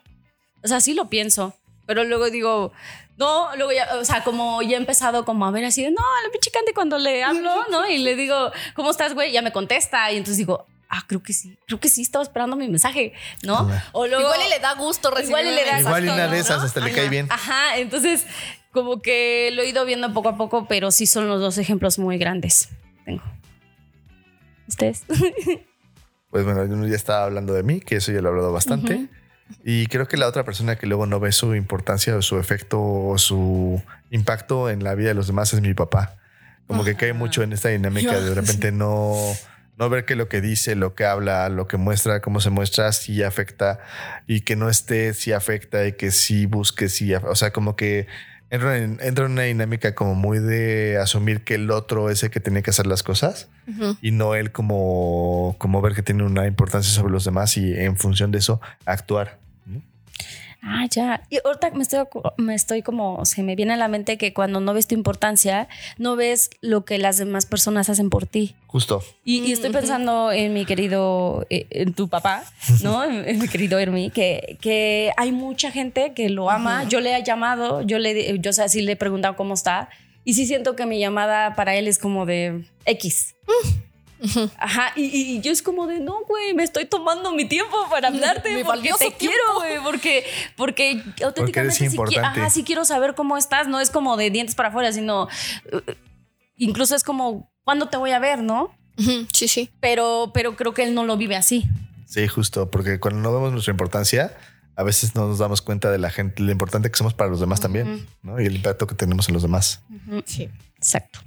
O 0.64 0.68
sea, 0.68 0.82
sí 0.82 0.94
lo 0.94 1.10
pienso, 1.10 1.56
pero 1.86 2.04
luego 2.04 2.30
digo, 2.30 2.74
no, 3.18 3.56
luego 3.56 3.72
ya, 3.72 3.96
o 4.00 4.06
sea, 4.06 4.24
como 4.24 4.62
ya 4.62 4.78
he 4.78 4.80
empezado 4.80 5.26
como 5.26 5.46
a 5.46 5.52
ver 5.52 5.66
así 5.66 5.84
de, 5.84 5.92
no, 5.92 6.02
a 6.02 6.24
la 6.26 6.32
pinche 6.32 6.52
Candy 6.52 6.74
cuando 6.74 6.98
le 6.98 7.24
hablo, 7.24 7.66
¿no? 7.72 7.88
Y 7.88 7.98
le 8.00 8.16
digo, 8.16 8.52
¿cómo 8.76 8.92
estás, 8.92 9.14
güey? 9.14 9.32
Ya 9.32 9.42
me 9.42 9.52
contesta 9.52 10.12
y 10.12 10.18
entonces 10.18 10.38
digo, 10.38 10.66
ah, 10.90 11.04
creo 11.08 11.24
que 11.24 11.34
sí, 11.34 11.58
creo 11.66 11.80
que 11.80 11.90
sí, 11.90 12.02
estaba 12.02 12.24
esperando 12.24 12.56
mi 12.56 12.68
mensaje, 12.68 13.14
¿no? 13.44 13.70
O 13.92 14.06
luego, 14.06 14.24
Igual 14.24 14.42
y 14.46 14.50
le 14.50 14.60
da 14.60 14.76
gusto 14.76 15.10
recibir 15.10 15.30
Igual 15.30 15.48
y 15.48 15.56
le 15.56 15.66
da 15.66 15.80
Igual 15.80 16.06
y 16.06 16.10
una 16.10 16.28
de 16.28 16.40
esas 16.40 16.64
hasta 16.64 16.80
le 16.80 16.94
cae 16.94 17.10
bien. 17.10 17.28
Ajá, 17.30 17.78
entonces 17.78 18.26
como 18.72 19.02
que 19.02 19.50
lo 19.54 19.64
he 19.64 19.70
ido 19.70 19.84
viendo 19.86 20.14
poco 20.14 20.30
a 20.30 20.38
poco, 20.38 20.68
pero 20.68 20.92
sí 20.92 21.08
son 21.08 21.28
los 21.28 21.42
dos 21.42 21.58
ejemplos 21.58 21.98
muy 21.98 22.20
grandes. 22.20 22.70
Tengo. 23.06 23.24
¿Ustedes? 24.68 25.04
Pues 26.30 26.44
bueno, 26.44 26.66
yo 26.66 26.88
ya 26.88 26.96
estaba 26.96 27.24
hablando 27.24 27.54
de 27.54 27.64
mí, 27.64 27.80
que 27.80 27.96
eso 27.96 28.12
ya 28.12 28.22
lo 28.22 28.28
he 28.28 28.32
hablado 28.32 28.52
bastante. 28.52 29.08
Y 29.64 29.88
creo 29.88 30.08
que 30.08 30.18
la 30.18 30.28
otra 30.28 30.44
persona 30.44 30.76
que 30.76 30.88
luego 30.88 31.06
no 31.06 31.20
ve 31.20 31.32
su 31.32 31.56
importancia 31.56 32.16
o 32.16 32.22
su 32.22 32.40
efecto 32.40 32.82
o 32.82 33.18
su 33.18 33.82
impacto 34.12 34.70
en 34.70 34.84
la 34.84 34.96
vida 34.96 35.10
de 35.10 35.14
los 35.14 35.28
demás 35.28 35.54
es 35.54 35.62
mi 35.62 35.74
papá. 35.74 36.16
Como 36.68 36.84
que 36.84 36.96
cae 36.96 37.14
mucho 37.14 37.44
en 37.44 37.54
esta 37.54 37.70
dinámica 37.70 38.20
de 38.20 38.30
de 38.30 38.36
repente 38.36 38.74
no, 38.74 39.16
no 39.78 39.90
ver 39.90 40.06
que 40.06 40.16
lo 40.16 40.28
que 40.28 40.42
dice, 40.42 40.76
lo 40.76 40.96
que 40.96 41.06
habla, 41.06 41.48
lo 41.50 41.68
que 41.68 41.78
muestra, 41.78 42.20
cómo 42.20 42.42
se 42.42 42.50
muestra, 42.50 42.92
sí 42.92 43.24
afecta 43.24 43.80
y 44.26 44.42
que 44.42 44.56
no 44.56 44.70
esté, 44.70 45.14
sí 45.14 45.32
afecta 45.32 45.86
y 45.86 45.94
que 45.94 46.12
sí 46.12 46.46
busque, 46.46 46.90
sí. 46.90 47.14
O 47.14 47.36
sea, 47.36 47.52
como 47.52 47.76
que 47.76 48.08
entra 48.50 48.78
en, 48.78 49.00
entra 49.02 49.26
en 49.26 49.34
una 49.34 49.44
dinámica 49.44 49.96
como 49.96 50.16
muy 50.16 50.40
de 50.40 50.98
asumir 50.98 51.44
que 51.44 51.56
el 51.56 51.70
otro 51.72 52.10
es 52.10 52.24
el 52.24 52.30
que 52.30 52.40
tiene 52.40 52.64
que 52.64 52.70
hacer 52.70 52.88
las 52.88 53.04
cosas 53.04 53.50
y 54.02 54.12
no 54.12 54.36
él 54.36 54.52
como, 54.52 55.56
como 55.58 55.82
ver 55.82 55.94
que 55.94 56.02
tiene 56.02 56.24
una 56.24 56.48
importancia 56.48 56.92
sobre 56.92 57.12
los 57.12 57.26
demás 57.26 57.58
y 57.58 57.74
en 57.74 57.98
función 57.98 58.32
de 58.32 58.40
eso 58.40 58.62
actuar. 58.86 59.40
Ah, 60.88 60.90
ya. 60.92 61.22
Y 61.30 61.40
ahorita 61.44 61.72
me 61.72 61.84
estoy, 61.84 62.00
me 62.38 62.56
estoy 62.56 62.82
como, 62.82 63.26
se 63.26 63.44
me 63.44 63.56
viene 63.56 63.74
a 63.74 63.78
la 63.78 63.88
mente 63.88 64.18
que 64.18 64.34
cuando 64.34 64.60
no 64.60 64.74
ves 64.74 64.88
tu 64.88 64.96
importancia, 64.96 65.68
no 65.98 66.16
ves 66.16 66.50
lo 66.62 66.86
que 66.86 66.98
las 66.98 67.18
demás 67.18 67.46
personas 67.46 67.90
hacen 67.90 68.10
por 68.10 68.26
ti. 68.26 68.56
Justo. 68.68 69.04
Y, 69.24 69.40
y 69.44 69.52
estoy 69.52 69.72
pensando 69.72 70.32
en 70.32 70.54
mi 70.54 70.66
querido, 70.66 71.46
eh, 71.50 71.68
en 71.70 71.94
tu 71.94 72.10
papá, 72.10 72.44
¿no? 72.82 73.04
En, 73.08 73.28
en 73.28 73.40
mi 73.40 73.48
querido 73.48 73.80
Hermi, 73.80 74.10
que, 74.10 74.58
que 74.62 75.12
hay 75.18 75.32
mucha 75.32 75.72
gente 75.72 76.14
que 76.14 76.30
lo 76.30 76.50
ama. 76.50 76.84
Yo 76.86 77.00
le 77.00 77.16
he 77.16 77.24
llamado, 77.24 77.82
yo 77.82 78.00
le, 78.00 78.40
yo 78.40 78.50
o 78.50 78.54
sea, 78.54 78.68
sí 78.68 78.82
le 78.82 78.94
he 78.94 78.96
preguntado 78.96 79.36
cómo 79.36 79.54
está. 79.54 79.90
Y 80.24 80.34
sí 80.34 80.46
siento 80.46 80.76
que 80.76 80.86
mi 80.86 81.00
llamada 81.00 81.56
para 81.56 81.76
él 81.76 81.88
es 81.88 82.00
como 82.00 82.26
de 82.26 82.66
X. 82.86 83.36
Ajá, 84.58 84.92
y, 84.96 85.04
y 85.06 85.42
yo 85.42 85.52
es 85.52 85.62
como 85.62 85.88
de, 85.88 86.00
no, 86.00 86.22
güey, 86.28 86.54
me 86.54 86.64
estoy 86.64 86.86
tomando 86.86 87.32
mi 87.34 87.46
tiempo 87.46 87.76
para 87.90 88.08
hablarte 88.10 88.50
Mi 88.50 88.64
porque 88.64 88.68
valioso 88.80 89.00
te 89.00 89.14
quiero, 89.14 89.36
güey, 89.58 89.78
porque, 89.84 90.24
porque 90.56 91.04
auténticamente 91.24 91.76
sí, 91.90 91.98
qui- 91.98 92.20
ajá, 92.24 92.50
sí 92.50 92.64
quiero 92.64 92.86
saber 92.86 93.16
cómo 93.16 93.38
estás, 93.38 93.68
no 93.68 93.80
es 93.80 93.90
como 93.90 94.18
de 94.18 94.30
dientes 94.32 94.56
para 94.56 94.70
afuera, 94.70 94.92
sino 94.92 95.24
uh, 95.72 95.92
incluso 96.58 96.96
es 96.96 97.04
como, 97.04 97.52
¿cuándo 97.64 97.88
te 97.90 97.98
voy 97.98 98.12
a 98.12 98.20
ver, 98.20 98.42
no? 98.42 98.76
Sí, 99.32 99.48
sí. 99.48 99.70
pero, 99.80 100.32
pero 100.34 100.56
creo 100.56 100.74
que 100.74 100.82
él 100.84 100.96
no 100.96 101.04
lo 101.06 101.18
vive 101.18 101.36
así. 101.36 101.68
Sí, 102.08 102.28
justo, 102.28 102.72
porque 102.72 103.00
cuando 103.00 103.22
no 103.22 103.32
vemos 103.34 103.52
nuestra 103.52 103.72
importancia, 103.72 104.36
a 104.76 104.82
veces 104.84 105.14
no 105.14 105.28
nos 105.28 105.38
damos 105.38 105.62
cuenta 105.62 105.92
de 105.92 106.00
la 106.00 106.10
gente, 106.10 106.42
lo 106.42 106.52
importante 106.52 106.90
que 106.90 106.98
somos 106.98 107.14
para 107.14 107.30
los 107.30 107.40
demás 107.40 107.60
también, 107.60 108.08
¿no? 108.24 108.40
Y 108.42 108.46
el 108.48 108.56
impacto 108.56 108.88
que 108.88 108.96
tenemos 108.96 109.28
en 109.28 109.34
los 109.34 109.44
demás. 109.44 109.82
Sí. 110.26 110.50
Exacto. 110.78 111.20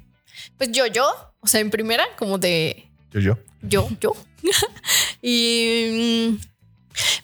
Pues 0.59 0.71
yo, 0.73 0.87
yo, 0.87 1.07
o 1.41 1.47
sea, 1.47 1.61
en 1.61 1.71
primera, 1.71 2.07
como 2.17 2.39
de 2.39 2.89
Yo, 3.13 3.21
yo. 3.21 3.39
yo, 3.63 3.89
yo. 4.01 4.17
y 5.23 6.29
mm, 6.31 6.51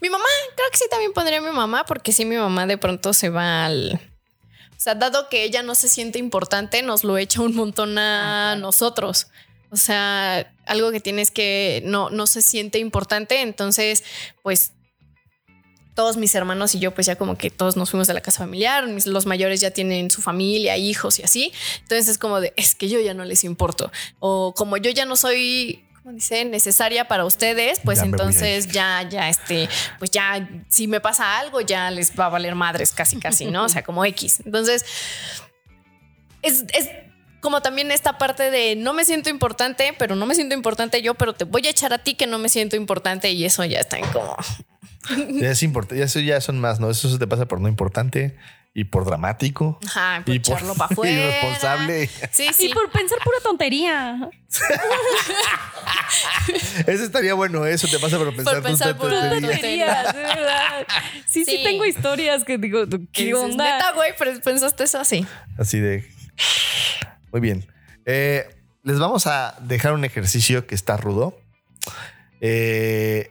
mi 0.00 0.10
mamá, 0.10 0.24
creo 0.54 0.70
que 0.70 0.78
sí 0.78 0.84
también 0.90 1.12
pondría 1.12 1.38
a 1.38 1.42
mi 1.42 1.50
mamá, 1.50 1.84
porque 1.84 2.12
sí, 2.12 2.24
mi 2.24 2.36
mamá 2.36 2.66
de 2.66 2.78
pronto 2.78 3.12
se 3.12 3.28
va 3.28 3.66
al. 3.66 4.00
O 4.70 4.78
sea, 4.78 4.94
dado 4.94 5.28
que 5.28 5.44
ella 5.44 5.62
no 5.62 5.74
se 5.74 5.88
siente 5.88 6.18
importante, 6.18 6.82
nos 6.82 7.02
lo 7.02 7.18
echa 7.18 7.40
un 7.42 7.54
montón 7.54 7.98
a 7.98 8.56
nosotros. 8.56 9.28
O 9.70 9.76
sea, 9.76 10.52
algo 10.66 10.92
que 10.92 11.00
tienes 11.00 11.30
que 11.30 11.82
no, 11.84 12.10
no 12.10 12.26
se 12.26 12.42
siente 12.42 12.78
importante. 12.78 13.40
Entonces, 13.40 14.04
pues 14.42 14.72
todos 15.96 16.16
mis 16.16 16.32
hermanos 16.36 16.74
y 16.76 16.78
yo, 16.78 16.92
pues 16.94 17.06
ya 17.08 17.16
como 17.16 17.36
que 17.36 17.50
todos 17.50 17.76
nos 17.76 17.90
fuimos 17.90 18.06
de 18.06 18.14
la 18.14 18.20
casa 18.20 18.38
familiar. 18.40 18.86
Mis- 18.86 19.06
los 19.06 19.26
mayores 19.26 19.60
ya 19.60 19.72
tienen 19.72 20.10
su 20.12 20.22
familia, 20.22 20.76
hijos 20.76 21.18
y 21.18 21.24
así. 21.24 21.52
Entonces 21.82 22.06
es 22.06 22.18
como 22.18 22.38
de, 22.40 22.52
es 22.56 22.76
que 22.76 22.88
yo 22.88 23.00
ya 23.00 23.14
no 23.14 23.24
les 23.24 23.42
importo. 23.42 23.90
O 24.20 24.54
como 24.54 24.76
yo 24.76 24.90
ya 24.90 25.06
no 25.06 25.16
soy, 25.16 25.82
¿cómo 26.02 26.12
dice? 26.14 26.44
Necesaria 26.44 27.08
para 27.08 27.24
ustedes, 27.24 27.80
pues 27.82 27.98
Ya 28.00 28.04
entonces 28.04 28.68
ya, 28.68 29.08
ya, 29.08 29.28
este, 29.30 29.68
pues 29.98 30.10
ya, 30.12 30.48
si 30.68 30.86
me 30.86 31.00
pasa 31.00 31.38
algo, 31.38 31.62
ya 31.62 31.90
les 31.90 32.12
va 32.16 32.26
a 32.26 32.28
valer 32.28 32.54
madres 32.54 32.92
casi, 32.92 33.18
casi, 33.18 33.46
¿no? 33.46 33.64
O 33.64 33.68
sea, 33.70 33.82
como 33.82 34.04
X. 34.04 34.40
Entonces, 34.44 34.84
es, 36.42 36.64
es 36.74 36.90
como 37.40 37.62
también 37.62 37.90
esta 37.90 38.18
parte 38.18 38.50
de 38.50 38.76
no 38.76 38.92
me 38.92 39.04
siento 39.04 39.30
importante, 39.30 39.94
pero 39.98 40.14
no 40.14 40.26
me 40.26 40.34
siento 40.34 40.54
importante 40.54 41.00
yo, 41.00 41.14
pero 41.14 41.32
te 41.32 41.44
voy 41.44 41.66
a 41.66 41.70
echar 41.70 41.92
a 41.92 41.98
ti 41.98 42.14
que 42.14 42.26
no 42.26 42.38
me 42.38 42.48
siento 42.50 42.76
importante 42.76 43.30
y 43.30 43.44
eso 43.46 43.64
ya 43.64 43.80
está 43.80 43.96
en 43.98 44.06
como... 44.08 44.36
Ya 45.30 45.50
es 45.50 45.62
importante, 45.62 46.02
eso 46.02 46.20
ya 46.20 46.40
son 46.40 46.60
más, 46.60 46.80
¿no? 46.80 46.90
Eso 46.90 47.08
se 47.10 47.18
te 47.18 47.26
pasa 47.26 47.46
por 47.46 47.60
no 47.60 47.68
importante 47.68 48.36
y 48.74 48.84
por 48.84 49.06
dramático. 49.06 49.78
Ajá, 49.86 50.22
por 50.24 50.34
Y 50.34 50.38
por 50.40 50.54
echarlo 50.54 50.74
para 50.74 50.92
afuera. 50.92 51.12
irresponsable. 51.12 52.08
Sí, 52.30 52.48
sí. 52.52 52.66
Y 52.66 52.74
por 52.74 52.90
pensar 52.90 53.18
pura 53.24 53.38
tontería. 53.42 54.28
Eso 56.86 57.04
estaría 57.04 57.34
bueno, 57.34 57.66
eso 57.66 57.86
te 57.88 57.98
pasa 57.98 58.16
por 58.18 58.34
pensar, 58.34 58.62
pensar 58.62 58.94
tus 58.94 59.04
pura 59.06 59.24
de 59.24 59.40
verdad. 59.40 60.86
Sí, 61.26 61.44
sí, 61.44 61.56
Sí. 61.58 61.64
tengo 61.64 61.84
historias 61.84 62.44
que 62.44 62.58
digo, 62.58 62.86
Que 62.88 63.06
¿qué 63.12 63.34
onda? 63.34 63.64
Neta, 63.64 63.92
güey, 63.92 64.12
pero 64.18 64.38
pensaste 64.40 64.84
eso 64.84 65.00
así. 65.00 65.26
Así 65.58 65.80
de. 65.80 66.08
Muy 67.32 67.40
bien. 67.40 67.66
Eh, 68.04 68.46
les 68.84 68.98
vamos 68.98 69.26
a 69.26 69.56
dejar 69.60 69.92
un 69.92 70.04
ejercicio 70.04 70.66
que 70.66 70.74
está 70.74 70.96
rudo. 70.96 71.38
Eh, 72.40 73.28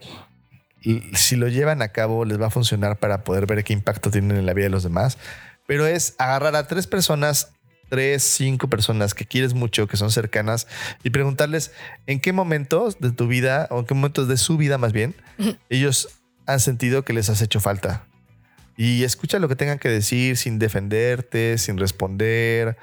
si 1.14 1.36
lo 1.36 1.48
llevan 1.48 1.82
a 1.82 1.88
cabo, 1.88 2.24
les 2.24 2.40
va 2.40 2.46
a 2.46 2.50
funcionar 2.50 2.98
para 2.98 3.24
poder 3.24 3.46
ver 3.46 3.64
qué 3.64 3.72
impacto 3.72 4.10
tienen 4.10 4.36
en 4.36 4.46
la 4.46 4.54
vida 4.54 4.66
de 4.66 4.70
los 4.70 4.82
demás. 4.82 5.18
Pero 5.66 5.86
es 5.86 6.14
agarrar 6.18 6.54
a 6.54 6.66
tres 6.66 6.86
personas, 6.86 7.52
tres, 7.88 8.22
cinco 8.22 8.68
personas 8.68 9.14
que 9.14 9.24
quieres 9.26 9.54
mucho, 9.54 9.88
que 9.88 9.96
son 9.96 10.10
cercanas, 10.10 10.66
y 11.02 11.10
preguntarles 11.10 11.72
en 12.06 12.20
qué 12.20 12.32
momentos 12.32 13.00
de 13.00 13.10
tu 13.10 13.26
vida, 13.26 13.66
o 13.70 13.80
en 13.80 13.86
qué 13.86 13.94
momentos 13.94 14.28
de 14.28 14.36
su 14.36 14.56
vida 14.56 14.78
más 14.78 14.92
bien, 14.92 15.14
ellos 15.68 16.08
han 16.46 16.60
sentido 16.60 17.04
que 17.04 17.12
les 17.12 17.28
has 17.28 17.42
hecho 17.42 17.60
falta. 17.60 18.06
Y 18.76 19.04
escucha 19.04 19.38
lo 19.38 19.48
que 19.48 19.56
tengan 19.56 19.78
que 19.78 19.88
decir 19.88 20.36
sin 20.36 20.58
defenderte, 20.58 21.56
sin 21.56 21.78
responder. 21.78 22.76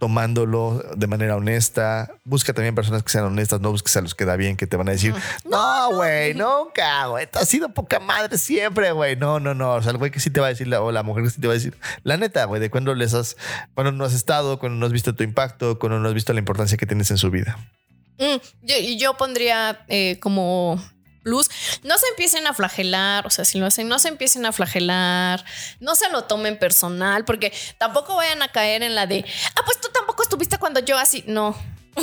Tomándolo 0.00 0.82
de 0.96 1.06
manera 1.06 1.36
honesta. 1.36 2.10
Busca 2.24 2.52
también 2.54 2.74
personas 2.74 3.04
que 3.04 3.10
sean 3.10 3.24
honestas, 3.24 3.60
no 3.60 3.70
busques 3.70 3.94
a 3.96 4.00
los 4.00 4.14
que 4.14 4.24
da 4.24 4.34
bien, 4.34 4.56
que 4.56 4.66
te 4.66 4.76
van 4.76 4.88
a 4.88 4.92
decir, 4.92 5.14
no, 5.44 5.94
güey, 5.94 6.34
nunca, 6.34 7.06
güey, 7.06 7.28
has 7.32 7.48
sido 7.48 7.68
poca 7.68 8.00
madre 8.00 8.38
siempre, 8.38 8.90
güey. 8.92 9.14
No, 9.14 9.38
no, 9.38 9.54
no. 9.54 9.74
O 9.74 9.82
sea, 9.82 9.92
el 9.92 9.98
güey 9.98 10.10
que 10.10 10.18
sí 10.18 10.30
te 10.30 10.40
va 10.40 10.46
a 10.46 10.48
decir, 10.48 10.66
la, 10.66 10.80
o 10.80 10.90
la 10.90 11.02
mujer 11.02 11.24
que 11.24 11.30
sí 11.30 11.40
te 11.40 11.46
va 11.46 11.52
a 11.52 11.54
decir, 11.54 11.76
la 12.02 12.16
neta, 12.16 12.46
güey, 12.46 12.60
de 12.60 12.70
cuando 12.70 12.94
les 12.94 13.12
has, 13.12 13.36
cuando 13.74 13.92
no 13.92 14.04
has 14.04 14.14
estado, 14.14 14.58
cuando 14.58 14.78
no 14.78 14.86
has 14.86 14.92
visto 14.92 15.14
tu 15.14 15.22
impacto, 15.22 15.78
cuando 15.78 16.00
no 16.00 16.08
has 16.08 16.14
visto 16.14 16.32
la 16.32 16.40
importancia 16.40 16.78
que 16.78 16.86
tienes 16.86 17.10
en 17.10 17.18
su 17.18 17.30
vida. 17.30 17.58
Mm, 18.18 18.36
yo, 18.62 18.76
y 18.78 18.98
yo 18.98 19.16
pondría 19.18 19.84
eh, 19.88 20.18
como 20.20 20.82
plus, 21.22 21.48
no 21.82 21.96
se 21.98 22.06
empiecen 22.08 22.46
a 22.46 22.54
flagelar, 22.54 23.26
o 23.26 23.30
sea, 23.30 23.44
si 23.44 23.58
lo 23.58 23.66
hacen, 23.66 23.88
no 23.88 23.98
se 23.98 24.08
empiecen 24.08 24.46
a 24.46 24.52
flagelar, 24.52 25.44
no 25.80 25.94
se 25.94 26.08
lo 26.10 26.24
tomen 26.24 26.58
personal, 26.58 27.24
porque 27.24 27.52
tampoco 27.78 28.16
vayan 28.16 28.42
a 28.42 28.48
caer 28.48 28.82
en 28.82 28.94
la 28.94 29.06
de, 29.06 29.24
ah, 29.56 29.60
pues 29.64 29.80
tú 29.80 29.88
tampoco 29.92 30.22
estuviste 30.22 30.58
cuando 30.58 30.80
yo 30.80 30.98
así, 30.98 31.24
no. 31.26 31.56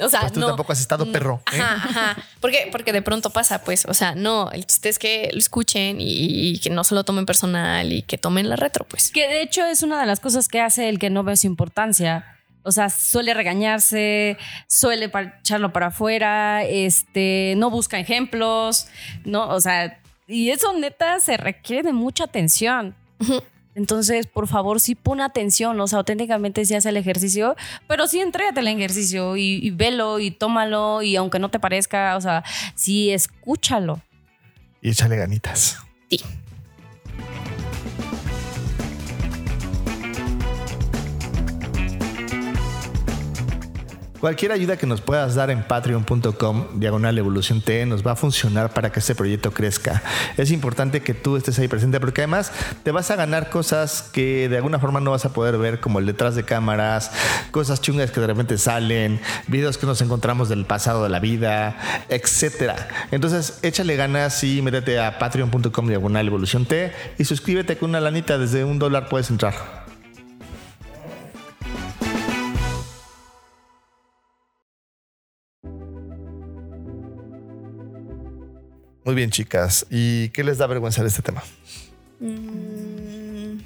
o 0.00 0.08
sea, 0.08 0.20
Pues 0.20 0.32
tú 0.32 0.40
no. 0.40 0.46
tampoco 0.46 0.72
has 0.72 0.80
estado 0.80 1.10
perro. 1.10 1.42
¿eh? 1.52 1.60
Ajá, 1.60 1.88
ajá. 1.88 2.16
Porque, 2.40 2.68
porque 2.70 2.92
de 2.92 3.02
pronto 3.02 3.30
pasa, 3.30 3.62
pues, 3.64 3.84
o 3.86 3.94
sea, 3.94 4.14
no, 4.14 4.50
el 4.52 4.64
chiste 4.66 4.88
es 4.88 4.98
que 4.98 5.28
lo 5.32 5.38
escuchen 5.38 6.00
y, 6.00 6.52
y 6.52 6.58
que 6.60 6.70
no 6.70 6.84
se 6.84 6.94
lo 6.94 7.04
tomen 7.04 7.26
personal 7.26 7.92
y 7.92 8.02
que 8.02 8.16
tomen 8.16 8.48
la 8.48 8.56
retro, 8.56 8.86
pues. 8.88 9.10
Que 9.10 9.26
de 9.28 9.42
hecho 9.42 9.64
es 9.66 9.82
una 9.82 10.00
de 10.00 10.06
las 10.06 10.20
cosas 10.20 10.46
que 10.48 10.60
hace 10.60 10.88
el 10.88 10.98
que 11.00 11.10
no 11.10 11.24
ve 11.24 11.36
su 11.36 11.48
importancia. 11.48 12.38
O 12.64 12.72
sea, 12.72 12.90
suele 12.90 13.34
regañarse, 13.34 14.36
suele 14.68 15.10
echarlo 15.40 15.72
para 15.72 15.88
afuera, 15.88 16.64
este, 16.64 17.54
no 17.56 17.70
busca 17.70 17.98
ejemplos, 17.98 18.86
¿no? 19.24 19.48
O 19.48 19.60
sea, 19.60 20.00
y 20.28 20.50
eso 20.50 20.72
neta 20.72 21.18
se 21.20 21.36
requiere 21.36 21.82
de 21.82 21.92
mucha 21.92 22.24
atención. 22.24 22.94
Entonces, 23.74 24.26
por 24.26 24.48
favor, 24.48 24.80
sí 24.80 24.94
pon 24.94 25.20
atención, 25.20 25.80
o 25.80 25.86
sea, 25.86 25.98
auténticamente 25.98 26.64
sí 26.64 26.74
hace 26.74 26.90
el 26.90 26.96
ejercicio, 26.96 27.56
pero 27.88 28.06
sí 28.06 28.20
entrégate 28.20 28.60
al 28.60 28.68
ejercicio 28.68 29.36
y, 29.36 29.54
y 29.62 29.70
velo 29.70 30.18
y 30.18 30.30
tómalo 30.30 31.02
y 31.02 31.16
aunque 31.16 31.38
no 31.38 31.50
te 31.50 31.58
parezca, 31.58 32.16
o 32.16 32.20
sea, 32.20 32.44
sí 32.74 33.10
escúchalo. 33.10 34.00
Y 34.82 34.90
échale 34.90 35.16
ganitas. 35.16 35.78
Sí. 36.10 36.20
Cualquier 44.22 44.52
ayuda 44.52 44.76
que 44.76 44.86
nos 44.86 45.00
puedas 45.00 45.34
dar 45.34 45.50
en 45.50 45.64
patreon.com, 45.64 46.78
diagonal 46.78 47.18
evolución 47.18 47.60
T, 47.60 47.84
nos 47.86 48.06
va 48.06 48.12
a 48.12 48.14
funcionar 48.14 48.72
para 48.72 48.92
que 48.92 49.00
este 49.00 49.16
proyecto 49.16 49.50
crezca. 49.50 50.00
Es 50.36 50.52
importante 50.52 51.00
que 51.02 51.12
tú 51.12 51.36
estés 51.36 51.58
ahí 51.58 51.66
presente 51.66 51.98
porque 51.98 52.20
además 52.20 52.52
te 52.84 52.92
vas 52.92 53.10
a 53.10 53.16
ganar 53.16 53.50
cosas 53.50 54.08
que 54.12 54.48
de 54.48 54.58
alguna 54.58 54.78
forma 54.78 55.00
no 55.00 55.10
vas 55.10 55.24
a 55.24 55.32
poder 55.32 55.58
ver, 55.58 55.80
como 55.80 55.98
el 55.98 56.06
detrás 56.06 56.36
de 56.36 56.44
cámaras, 56.44 57.10
cosas 57.50 57.80
chungas 57.80 58.12
que 58.12 58.20
de 58.20 58.28
repente 58.28 58.58
salen, 58.58 59.20
videos 59.48 59.76
que 59.76 59.86
nos 59.86 60.00
encontramos 60.02 60.48
del 60.48 60.66
pasado 60.66 61.02
de 61.02 61.08
la 61.08 61.18
vida, 61.18 62.04
etcétera. 62.08 62.76
Entonces, 63.10 63.58
échale 63.62 63.96
ganas 63.96 64.44
y 64.44 64.62
métete 64.62 65.00
a 65.00 65.18
patreon.com, 65.18 65.88
diagonal 65.88 66.28
evolución 66.28 66.64
T 66.64 66.92
y 67.18 67.24
suscríbete 67.24 67.76
con 67.76 67.90
una 67.90 67.98
lanita, 67.98 68.38
desde 68.38 68.62
un 68.62 68.78
dólar 68.78 69.08
puedes 69.08 69.30
entrar. 69.30 69.81
Muy 79.04 79.14
bien, 79.14 79.30
chicas. 79.30 79.86
¿Y 79.90 80.28
qué 80.30 80.44
les 80.44 80.58
da 80.58 80.66
vergüenza 80.66 81.02
de 81.02 81.08
este 81.08 81.22
tema? 81.22 81.42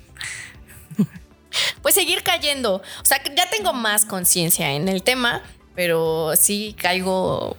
Pues 1.83 1.94
seguir 1.94 2.22
cayendo. 2.22 2.83
O 3.01 3.05
sea, 3.05 3.22
ya 3.22 3.49
tengo 3.49 3.72
más 3.72 4.05
conciencia 4.05 4.72
en 4.72 4.88
el 4.88 5.03
tema, 5.05 5.42
pero 5.77 6.35
sí 6.37 6.75
caigo. 6.77 7.57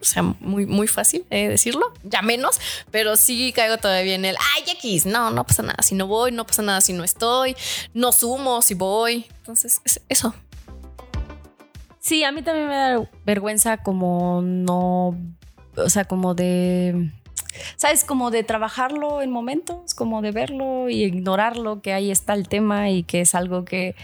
O 0.00 0.04
sea, 0.04 0.22
muy, 0.22 0.66
muy 0.66 0.86
fácil 0.86 1.26
eh, 1.30 1.48
decirlo, 1.48 1.92
ya 2.04 2.22
menos, 2.22 2.60
pero 2.92 3.16
sí 3.16 3.52
caigo 3.52 3.76
todavía 3.78 4.14
en 4.14 4.24
el 4.24 4.36
ay, 4.54 4.62
X. 4.74 5.04
No, 5.04 5.30
no 5.30 5.44
pasa 5.44 5.64
nada 5.64 5.82
si 5.82 5.96
no 5.96 6.06
voy, 6.06 6.30
no 6.30 6.46
pasa 6.46 6.62
nada 6.62 6.80
si 6.80 6.92
no 6.92 7.02
estoy, 7.02 7.56
no 7.92 8.12
sumo 8.12 8.62
si 8.62 8.74
voy. 8.74 9.26
Entonces, 9.38 9.80
es 9.84 10.00
eso. 10.08 10.32
Sí, 11.98 12.22
a 12.22 12.30
mí 12.30 12.40
también 12.42 12.68
me 12.68 12.76
da 12.76 13.10
vergüenza 13.24 13.78
como 13.78 14.42
no, 14.42 15.18
o 15.76 15.88
sea, 15.90 16.04
como 16.04 16.34
de, 16.34 17.10
¿sabes? 17.76 18.04
Como 18.04 18.30
de 18.30 18.42
trabajarlo 18.44 19.22
en 19.22 19.30
momentos, 19.30 19.94
como 19.94 20.22
de 20.22 20.30
verlo 20.32 20.88
y 20.88 21.04
ignorarlo, 21.04 21.80
que 21.82 21.92
ahí 21.92 22.10
está 22.10 22.34
el 22.34 22.48
tema 22.48 22.90
y 22.90 23.02
que 23.02 23.20
es 23.22 23.34
algo 23.34 23.64
que, 23.64 23.94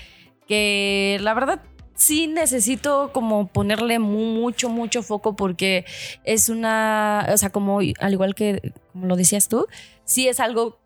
que 0.48 1.18
la 1.20 1.34
verdad 1.34 1.62
sí 1.94 2.26
necesito 2.26 3.10
como 3.12 3.46
ponerle 3.46 3.98
mu- 3.98 4.34
mucho, 4.40 4.68
mucho 4.68 5.02
foco 5.02 5.36
porque 5.36 5.84
es 6.24 6.48
una, 6.48 7.26
o 7.32 7.36
sea, 7.36 7.50
como 7.50 7.78
al 7.78 8.12
igual 8.12 8.34
que 8.34 8.72
como 8.92 9.06
lo 9.06 9.16
decías 9.16 9.48
tú, 9.48 9.66
sí 10.04 10.26
es 10.28 10.40
algo 10.40 10.78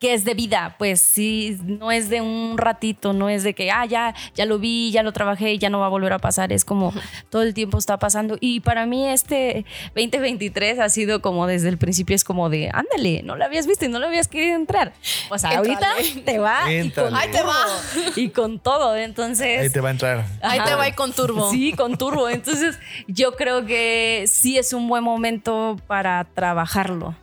que 0.00 0.14
es 0.14 0.24
de 0.24 0.32
vida, 0.32 0.76
pues 0.78 1.02
sí, 1.02 1.58
no 1.62 1.92
es 1.92 2.08
de 2.08 2.22
un 2.22 2.56
ratito, 2.56 3.12
no 3.12 3.28
es 3.28 3.42
de 3.42 3.52
que, 3.54 3.70
ah, 3.70 3.84
ya, 3.84 4.14
ya 4.34 4.46
lo 4.46 4.58
vi, 4.58 4.90
ya 4.90 5.02
lo 5.02 5.12
trabajé, 5.12 5.58
ya 5.58 5.68
no 5.68 5.78
va 5.78 5.86
a 5.86 5.88
volver 5.90 6.14
a 6.14 6.18
pasar, 6.18 6.54
es 6.54 6.64
como 6.64 6.94
todo 7.28 7.42
el 7.42 7.52
tiempo 7.52 7.76
está 7.76 7.98
pasando. 7.98 8.38
Y 8.40 8.60
para 8.60 8.86
mí 8.86 9.06
este 9.06 9.66
2023 9.94 10.78
ha 10.78 10.88
sido 10.88 11.20
como 11.20 11.46
desde 11.46 11.68
el 11.68 11.76
principio, 11.76 12.16
es 12.16 12.24
como 12.24 12.48
de, 12.48 12.70
ándale, 12.72 13.22
no 13.24 13.36
lo 13.36 13.44
habías 13.44 13.66
visto 13.66 13.84
y 13.84 13.88
no 13.88 13.98
lo 13.98 14.06
habías 14.06 14.26
querido 14.26 14.56
entrar. 14.56 14.94
O 15.28 15.36
sea, 15.38 15.58
ahorita 15.58 15.86
Éntrale. 15.98 16.22
te 16.22 16.38
va 16.38 16.72
y 16.72 16.90
con, 16.90 17.14
Ahí 17.14 17.30
te 17.30 17.42
va. 17.42 17.66
y 18.16 18.30
con 18.30 18.58
todo, 18.58 18.96
entonces... 18.96 19.60
Ahí 19.60 19.68
te 19.70 19.80
va 19.82 19.88
a 19.88 19.92
entrar. 19.92 20.24
Ahí 20.40 20.60
te 20.60 20.64
Ajá. 20.70 20.76
va 20.76 20.88
y 20.88 20.92
con 20.92 21.12
turbo. 21.12 21.50
Sí, 21.50 21.74
con 21.74 21.98
turbo. 21.98 22.30
Entonces, 22.30 22.78
yo 23.06 23.36
creo 23.36 23.66
que 23.66 24.24
sí 24.28 24.56
es 24.56 24.72
un 24.72 24.88
buen 24.88 25.04
momento 25.04 25.76
para 25.86 26.24
trabajarlo. 26.24 27.14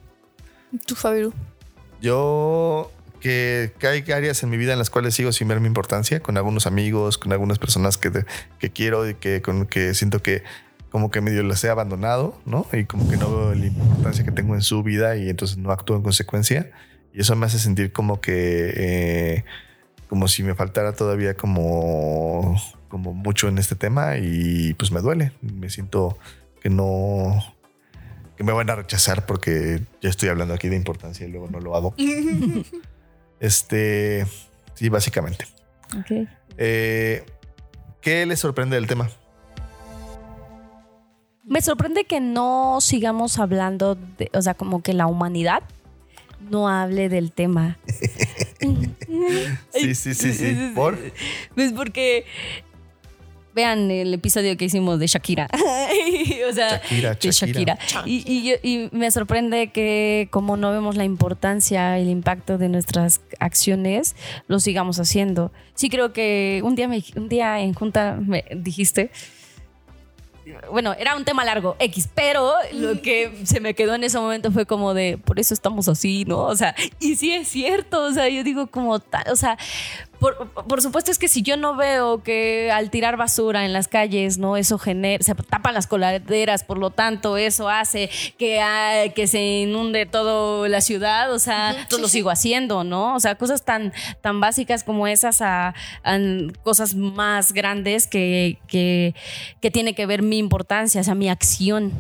Tú, 0.86 0.94
Fabiru. 0.94 1.34
Yo 2.01 2.91
que, 3.19 3.71
hay 3.81 4.12
áreas 4.12 4.43
en 4.43 4.49
mi 4.49 4.57
vida 4.57 4.73
en 4.73 4.79
las 4.79 4.89
cuales 4.89 5.15
sigo 5.15 5.31
sin 5.31 5.47
ver 5.47 5.60
mi 5.60 5.67
importancia, 5.67 6.19
con 6.19 6.38
algunos 6.38 6.67
amigos, 6.67 7.17
con 7.17 7.31
algunas 7.31 7.60
personas 7.60 7.97
que, 7.97 8.25
que 8.60 8.69
quiero 8.69 9.10
y 9.10 9.15
que, 9.15 9.41
con 9.41 9.65
que 9.65 9.93
siento 9.93 10.21
que 10.21 10.43
como 10.91 11.12
que 11.12 11.21
medio 11.21 11.43
las 11.43 11.63
he 11.63 11.69
abandonado, 11.69 12.39
¿no? 12.45 12.65
Y 12.71 12.86
como 12.86 13.10
que 13.10 13.17
no 13.17 13.29
veo 13.29 13.53
la 13.53 13.65
importancia 13.65 14.23
que 14.23 14.31
tengo 14.31 14.55
en 14.55 14.62
su 14.62 14.83
vida 14.83 15.17
y 15.17 15.29
entonces 15.29 15.57
no 15.57 15.71
actúo 15.71 15.97
en 15.97 16.03
consecuencia. 16.03 16.71
Y 17.13 17.21
eso 17.21 17.36
me 17.36 17.45
hace 17.45 17.60
sentir 17.60 17.91
como 17.91 18.21
que, 18.21 18.73
eh, 18.75 19.45
como 20.07 20.27
si 20.27 20.43
me 20.43 20.55
faltara 20.55 20.93
todavía 20.93 21.36
como, 21.36 22.60
como 22.88 23.13
mucho 23.13 23.49
en 23.49 23.57
este 23.57 23.75
tema 23.75 24.17
y 24.17 24.73
pues 24.75 24.91
me 24.91 25.01
duele. 25.01 25.33
Me 25.41 25.69
siento 25.69 26.17
que 26.62 26.69
no, 26.69 27.43
que 28.38 28.43
me 28.43 28.54
van 28.54 28.69
a 28.69 28.76
rechazar 28.76 29.26
porque 29.26 29.82
ya 30.02 30.10
estoy 30.10 30.30
hablando 30.30 30.54
aquí 30.54 30.69
de 30.69 30.76
importancia 30.76 31.26
y 31.26 31.32
luego 31.32 31.50
no 31.50 31.60
lo 31.60 31.76
hago. 31.76 31.93
Este, 33.39 34.26
sí, 34.73 34.89
básicamente. 34.89 35.45
Ok. 35.95 36.28
Eh, 36.58 37.23
¿Qué 38.02 38.26
les 38.26 38.39
sorprende 38.39 38.78
del 38.78 38.88
tema? 38.88 39.12
Me 41.43 41.62
sorprende 41.62 42.06
que 42.06 42.19
no 42.19 42.80
sigamos 42.82 43.38
hablando, 43.38 43.93
de, 43.93 44.32
o 44.34 44.41
sea, 44.41 44.56
como 44.56 44.82
que 44.82 44.93
la 44.93 45.06
humanidad 45.06 45.62
no 46.50 46.67
hable 46.67 47.10
del 47.10 47.32
tema. 47.32 47.78
Sí, 49.71 49.93
sí, 49.93 50.15
sí, 50.15 50.34
sí. 50.34 50.71
¿Por? 50.76 50.97
Pues 51.54 51.71
porque 51.73 52.26
vean 53.54 53.91
el 53.91 54.13
episodio 54.13 54.58
que 54.58 54.65
hicimos 54.65 55.00
de 55.00 55.08
Shakira. 55.08 55.47
o 56.50 56.54
sea, 56.54 56.82
Shakira, 56.82 57.13
de 57.13 57.32
Shakira. 57.32 57.78
Shakira. 57.88 58.04
Y, 58.06 58.24
y 58.28 58.48
y 58.63 58.90
me 58.92 59.12
sorprende 59.12 59.68
que 59.68 60.28
como 60.32 60.58
no 60.58 60.72
vemos 60.72 60.96
la 60.96 61.04
importancia 61.04 62.00
y 62.00 62.04
el 62.04 62.10
impacto 62.10 62.58
de 62.58 62.70
nuestras 62.70 63.22
acciones, 63.40 64.16
lo 64.48 64.60
sigamos 64.60 65.00
haciendo. 65.00 65.52
Sí 65.76 65.90
creo 65.90 66.13
que 66.13 66.62
un 66.63 66.76
día, 66.76 66.88
me, 66.88 67.04
un 67.16 67.30
día 67.30 67.60
en 67.60 67.74
junta 67.74 68.18
me 68.20 68.46
dijiste, 68.56 69.12
bueno, 70.72 70.94
era 70.98 71.16
un 71.16 71.26
tema 71.26 71.44
largo, 71.44 71.76
X, 71.80 72.10
pero 72.13 72.54
lo 72.74 73.02
que 73.02 73.32
se 73.44 73.60
me 73.60 73.74
quedó 73.74 73.96
en 73.96 74.04
ese 74.04 74.20
momento 74.20 74.52
fue 74.52 74.66
como 74.66 74.94
de, 74.94 75.18
por 75.18 75.40
eso 75.40 75.54
estamos 75.54 75.88
así, 75.88 76.26
¿no? 76.26 76.40
O 76.40 76.56
sea, 76.56 76.76
y 77.00 77.16
sí 77.16 77.34
es 77.34 77.48
cierto, 77.48 78.04
o 78.04 78.12
sea, 78.12 78.30
yo 78.30 78.44
digo 78.44 78.68
como 78.68 79.00
tal, 79.00 79.26
o 79.32 79.36
sea, 79.36 79.58
por, 80.19 80.49
por 80.49 80.82
supuesto 80.82 81.12
es 81.12 81.19
que 81.19 81.27
si 81.27 81.41
yo 81.41 81.58
no 81.58 81.75
veo 81.75 82.23
que 82.23 82.71
al 82.71 82.89
tirar 82.89 83.17
basura 83.17 83.65
en 83.65 83.73
las 83.73 83.88
calles, 83.88 84.38
¿no? 84.38 84.58
Eso 84.58 84.77
genera, 84.77 85.23
se 85.23 85.36
tapan 85.36 85.73
las 85.73 85.88
coladeras, 85.88 86.63
por 86.63 86.77
lo 86.77 86.89
tanto, 86.89 87.38
eso 87.38 87.69
hace 87.69 88.10
que, 88.38 88.60
ah, 88.62 89.06
que 89.13 89.27
se 89.27 89.62
inunde 89.62 90.06
toda 90.06 90.67
la 90.67 90.82
ciudad, 90.82 91.32
o 91.32 91.39
sea, 91.39 91.75
pues 91.89 92.01
lo 92.01 92.08
sigo 92.08 92.30
haciendo, 92.30 92.84
¿no? 92.84 93.15
O 93.15 93.19
sea, 93.19 93.36
cosas 93.36 93.63
tan, 93.63 93.93
tan 94.21 94.39
básicas 94.39 94.84
como 94.84 95.08
esas 95.08 95.41
a, 95.41 95.75
a 96.03 96.17
cosas 96.63 96.95
más 96.95 97.53
grandes 97.53 98.08
que, 98.08 98.60
que, 98.67 99.15
que 99.62 99.71
tiene 99.71 99.93
que 99.93 100.06
ver 100.06 100.23
mi 100.23 100.38
importancia, 100.38 101.01
o 101.01 101.03
sea, 101.03 101.15
mi 101.15 101.30
acción. 101.30 101.91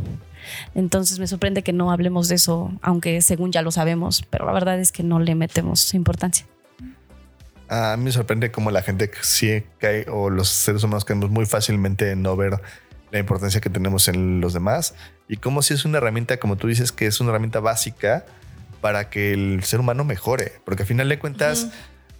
Entonces 0.75 1.19
me 1.19 1.27
sorprende 1.27 1.61
que 1.61 1.73
no 1.73 1.91
hablemos 1.91 2.29
de 2.29 2.35
eso, 2.35 2.71
aunque 2.81 3.21
según 3.21 3.51
ya 3.51 3.61
lo 3.61 3.71
sabemos, 3.71 4.23
pero 4.29 4.45
la 4.45 4.53
verdad 4.53 4.79
es 4.79 4.91
que 4.91 5.03
no 5.03 5.19
le 5.19 5.35
metemos 5.35 5.93
importancia. 5.93 6.45
A 7.69 7.95
mí 7.97 8.05
me 8.05 8.11
sorprende 8.11 8.51
cómo 8.51 8.71
la 8.71 8.81
gente 8.81 9.11
sí 9.21 9.63
cae 9.79 10.05
o 10.09 10.29
los 10.29 10.47
seres 10.47 10.83
humanos 10.83 11.05
caemos 11.05 11.29
muy 11.29 11.45
fácilmente 11.45 12.11
en 12.11 12.21
no 12.21 12.35
ver 12.35 12.61
la 13.11 13.19
importancia 13.19 13.61
que 13.61 13.69
tenemos 13.69 14.07
en 14.07 14.41
los 14.41 14.53
demás 14.53 14.95
y 15.27 15.37
cómo 15.37 15.61
si 15.61 15.73
es 15.73 15.85
una 15.85 15.97
herramienta, 15.97 16.37
como 16.37 16.55
tú 16.55 16.67
dices, 16.67 16.91
que 16.91 17.07
es 17.07 17.19
una 17.19 17.31
herramienta 17.31 17.59
básica 17.59 18.25
para 18.81 19.09
que 19.09 19.33
el 19.33 19.63
ser 19.63 19.79
humano 19.79 20.03
mejore. 20.03 20.53
Porque 20.65 20.83
al 20.83 20.87
final 20.87 21.09
de 21.09 21.19
cuentas, 21.19 21.67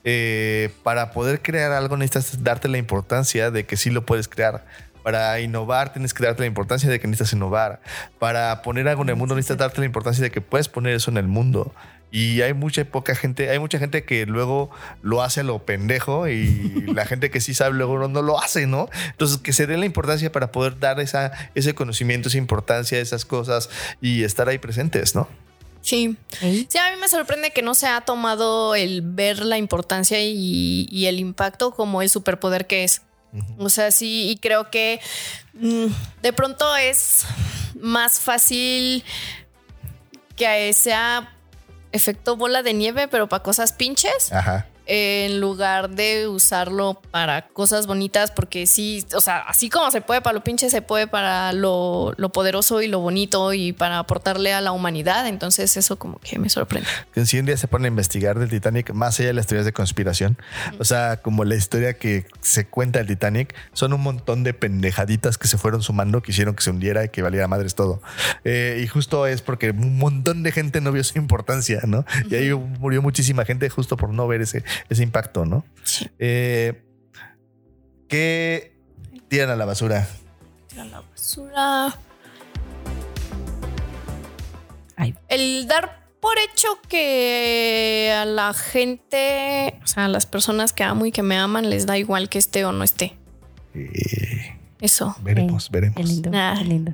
eh, 0.04 0.70
para 0.84 1.12
poder 1.12 1.42
crear 1.42 1.72
algo 1.72 1.98
necesitas 1.98 2.44
darte 2.44 2.68
la 2.68 2.78
importancia 2.78 3.52
de 3.52 3.66
que 3.66 3.78
sí 3.78 3.90
lo 3.90 4.06
puedes 4.06 4.28
crear. 4.28 4.66
Para 5.04 5.40
innovar 5.40 5.94
tienes 5.94 6.14
que 6.14 6.24
darte 6.26 6.42
la 6.42 6.48
importancia 6.48 6.90
de 6.90 7.00
que 7.00 7.08
necesitas 7.08 7.34
innovar. 7.34 7.82
Para 8.20 8.62
poner 8.62 8.88
algo 8.90 9.04
en 9.04 9.10
el 9.10 9.16
mundo 9.16 9.36
necesitas 9.36 9.58
darte 9.58 9.80
la 9.80 9.86
importancia 9.86 10.24
de 10.24 10.32
que 10.32 10.42
puedes 10.42 10.68
poner 10.68 10.94
eso 10.94 11.12
en 11.12 11.18
el 11.18 11.28
mundo. 11.28 11.74
Y 12.12 12.42
hay 12.42 12.54
mucha 12.54 12.86
poca 12.86 13.16
gente, 13.16 13.50
hay 13.50 13.60
mucha 13.60 13.80
gente 13.80 14.06
que 14.06 14.26
luego 14.26 14.70
lo 15.02 15.22
hace 15.22 15.42
a 15.42 15.44
lo 15.44 15.66
pendejo 15.66 16.28
y 16.28 16.86
la 16.94 17.06
gente 17.06 17.30
que 17.30 17.42
sí 17.42 17.54
sabe 17.54 17.76
luego 17.76 18.00
no, 18.00 18.08
no 18.08 18.22
lo 18.22 18.42
hace, 18.42 18.66
¿no? 18.66 18.90
Entonces 19.08 19.38
que 19.40 19.54
se 19.54 19.68
dé 19.68 19.78
la 19.78 19.86
importancia 19.86 20.32
para 20.32 20.52
poder 20.52 20.80
dar 20.80 21.00
esa, 21.00 21.32
ese 21.54 21.76
conocimiento, 21.76 22.30
esa 22.30 22.38
importancia, 22.38 23.00
esas 23.00 23.26
cosas 23.26 23.70
y 24.02 24.24
estar 24.24 24.48
ahí 24.48 24.58
presentes, 24.58 25.16
¿no? 25.16 25.28
Sí. 25.82 26.18
¿Sí? 26.40 26.68
A 26.78 26.92
mí 26.92 27.00
me 27.00 27.08
sorprende 27.08 27.52
que 27.52 27.62
no 27.62 27.74
se 27.74 27.88
ha 27.88 28.02
tomado 28.02 28.76
el 28.76 29.02
ver 29.02 29.40
la 29.40 29.58
importancia 29.58 30.22
y, 30.22 30.88
y 30.92 31.06
el 31.06 31.20
impacto 31.20 31.72
como 31.72 32.02
el 32.02 32.10
superpoder 32.10 32.68
que 32.68 32.84
es. 32.84 33.04
O 33.58 33.70
sea, 33.70 33.92
sí, 33.92 34.30
y 34.30 34.38
creo 34.38 34.70
que 34.72 35.00
mm, 35.54 35.86
de 36.22 36.34
pronto 36.34 36.76
es 36.76 37.26
más 37.80 38.20
fácil 38.20 39.04
que 40.36 40.74
sea 40.74 41.37
efecto 41.98 42.38
bola 42.38 42.64
de 42.64 42.74
nieve, 42.74 43.08
pero 43.08 43.28
para 43.28 43.44
cosas 43.44 43.74
pinches, 43.74 44.32
Ajá. 44.32 44.66
En 44.88 45.40
lugar 45.40 45.90
de 45.90 46.28
usarlo 46.28 47.02
para 47.12 47.48
cosas 47.50 47.88
bonitas, 47.88 48.32
porque 48.32 48.66
sí, 48.66 49.06
o 49.14 49.22
sea, 49.22 49.40
así 49.40 49.70
como 49.70 49.92
se 49.92 50.02
puede 50.02 50.22
para 50.22 50.34
lo 50.34 50.44
pinche, 50.44 50.70
se 50.70 50.82
puede 50.82 51.08
para 51.08 51.52
lo, 51.54 52.14
lo 52.18 52.30
poderoso 52.30 52.82
y 52.82 52.88
lo 52.88 53.00
bonito 53.00 53.54
y 53.54 53.74
para 53.74 54.00
aportarle 54.00 54.54
a 54.54 54.62
la 54.62 54.72
humanidad. 54.72 55.28
Entonces, 55.28 55.76
eso 55.78 55.98
como 55.98 56.20
que 56.20 56.40
me 56.40 56.50
sorprende. 56.50 56.88
que 57.14 57.26
si 57.26 57.40
un 57.40 57.46
día 57.46 57.58
se 57.58 57.68
pone 57.68 57.88
a 57.88 57.90
investigar 57.90 58.40
del 58.40 58.50
Titanic, 58.50 58.94
más 58.94 59.20
allá 59.20 59.28
de 59.28 59.34
las 59.34 59.48
teorías 59.48 59.66
de 59.66 59.74
conspiración, 59.74 60.38
o 60.80 60.86
sea, 60.86 61.18
como 61.18 61.44
la 61.44 61.56
historia 61.56 61.94
que 61.96 62.26
se 62.42 62.68
cuenta 62.68 63.00
del 63.00 63.08
Titanic, 63.08 63.54
son 63.74 63.94
un 63.94 64.02
montón 64.02 64.44
de 64.44 64.54
pendejaditas 64.54 65.38
que 65.38 65.48
se 65.48 65.58
fueron 65.58 65.82
sumando, 65.82 66.22
que 66.22 66.32
hicieron 66.32 66.56
que 66.56 66.64
se 66.64 66.70
hundiera 66.70 67.04
y 67.04 67.10
que 67.10 67.22
valiera 67.22 67.48
madres 67.48 67.76
todo. 67.76 68.02
Eh, 68.44 68.82
y 68.84 68.88
justo 68.88 69.28
es 69.28 69.42
porque 69.42 69.72
un 69.72 69.98
montón 69.98 70.44
de 70.44 70.52
gente 70.52 70.82
no 70.82 70.92
vio 70.92 71.04
su 71.04 71.18
importancia, 71.18 71.82
¿no? 71.86 72.06
Y 72.30 72.36
ahí 72.36 72.54
murió 72.54 73.02
muchísima 73.02 73.46
gente 73.46 73.70
justo 73.70 73.98
por 73.98 74.10
no 74.10 74.28
ver 74.28 74.42
ese, 74.42 74.64
ese 74.90 75.04
impacto, 75.04 75.46
¿no? 75.46 75.64
Sí. 75.84 76.10
Eh, 76.20 76.84
¿Qué 78.08 78.78
tiran 79.28 79.50
a 79.50 79.56
la 79.56 79.66
basura? 79.66 80.08
Tira 80.68 80.86
la 80.86 81.02
basura. 81.02 81.96
Ay. 84.96 85.16
El 85.28 85.68
dar 85.68 86.08
por 86.20 86.34
hecho 86.40 86.68
que 86.90 88.12
a 88.16 88.26
la 88.26 88.54
gente, 88.54 89.80
o 89.84 89.88
sea, 89.88 90.06
a 90.06 90.08
las 90.08 90.26
personas 90.26 90.74
que 90.74 90.84
amo 90.84 91.06
y 91.06 91.12
que 91.12 91.22
me 91.24 91.38
aman, 91.38 91.70
les 91.70 91.86
da 91.86 91.98
igual 91.98 92.30
que 92.30 92.40
esté 92.40 92.66
o 92.66 92.72
no 92.72 92.84
esté. 92.84 93.18
Eh, 93.76 94.58
Eso. 94.82 95.16
veremos, 95.22 95.70
veremos. 95.70 96.04
lindo, 96.04 96.32
Ah. 96.34 96.56
qué 96.58 96.64
lindo. 96.64 96.94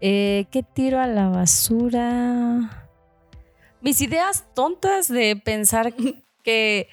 Eh, 0.00 0.46
¿Qué 0.50 0.62
tiro 0.62 1.00
a 1.00 1.06
la 1.06 1.28
basura? 1.28 2.84
Mis 3.80 4.00
ideas 4.00 4.44
tontas 4.54 5.06
de 5.08 5.36
pensar 5.36 5.94
que, 6.42 6.88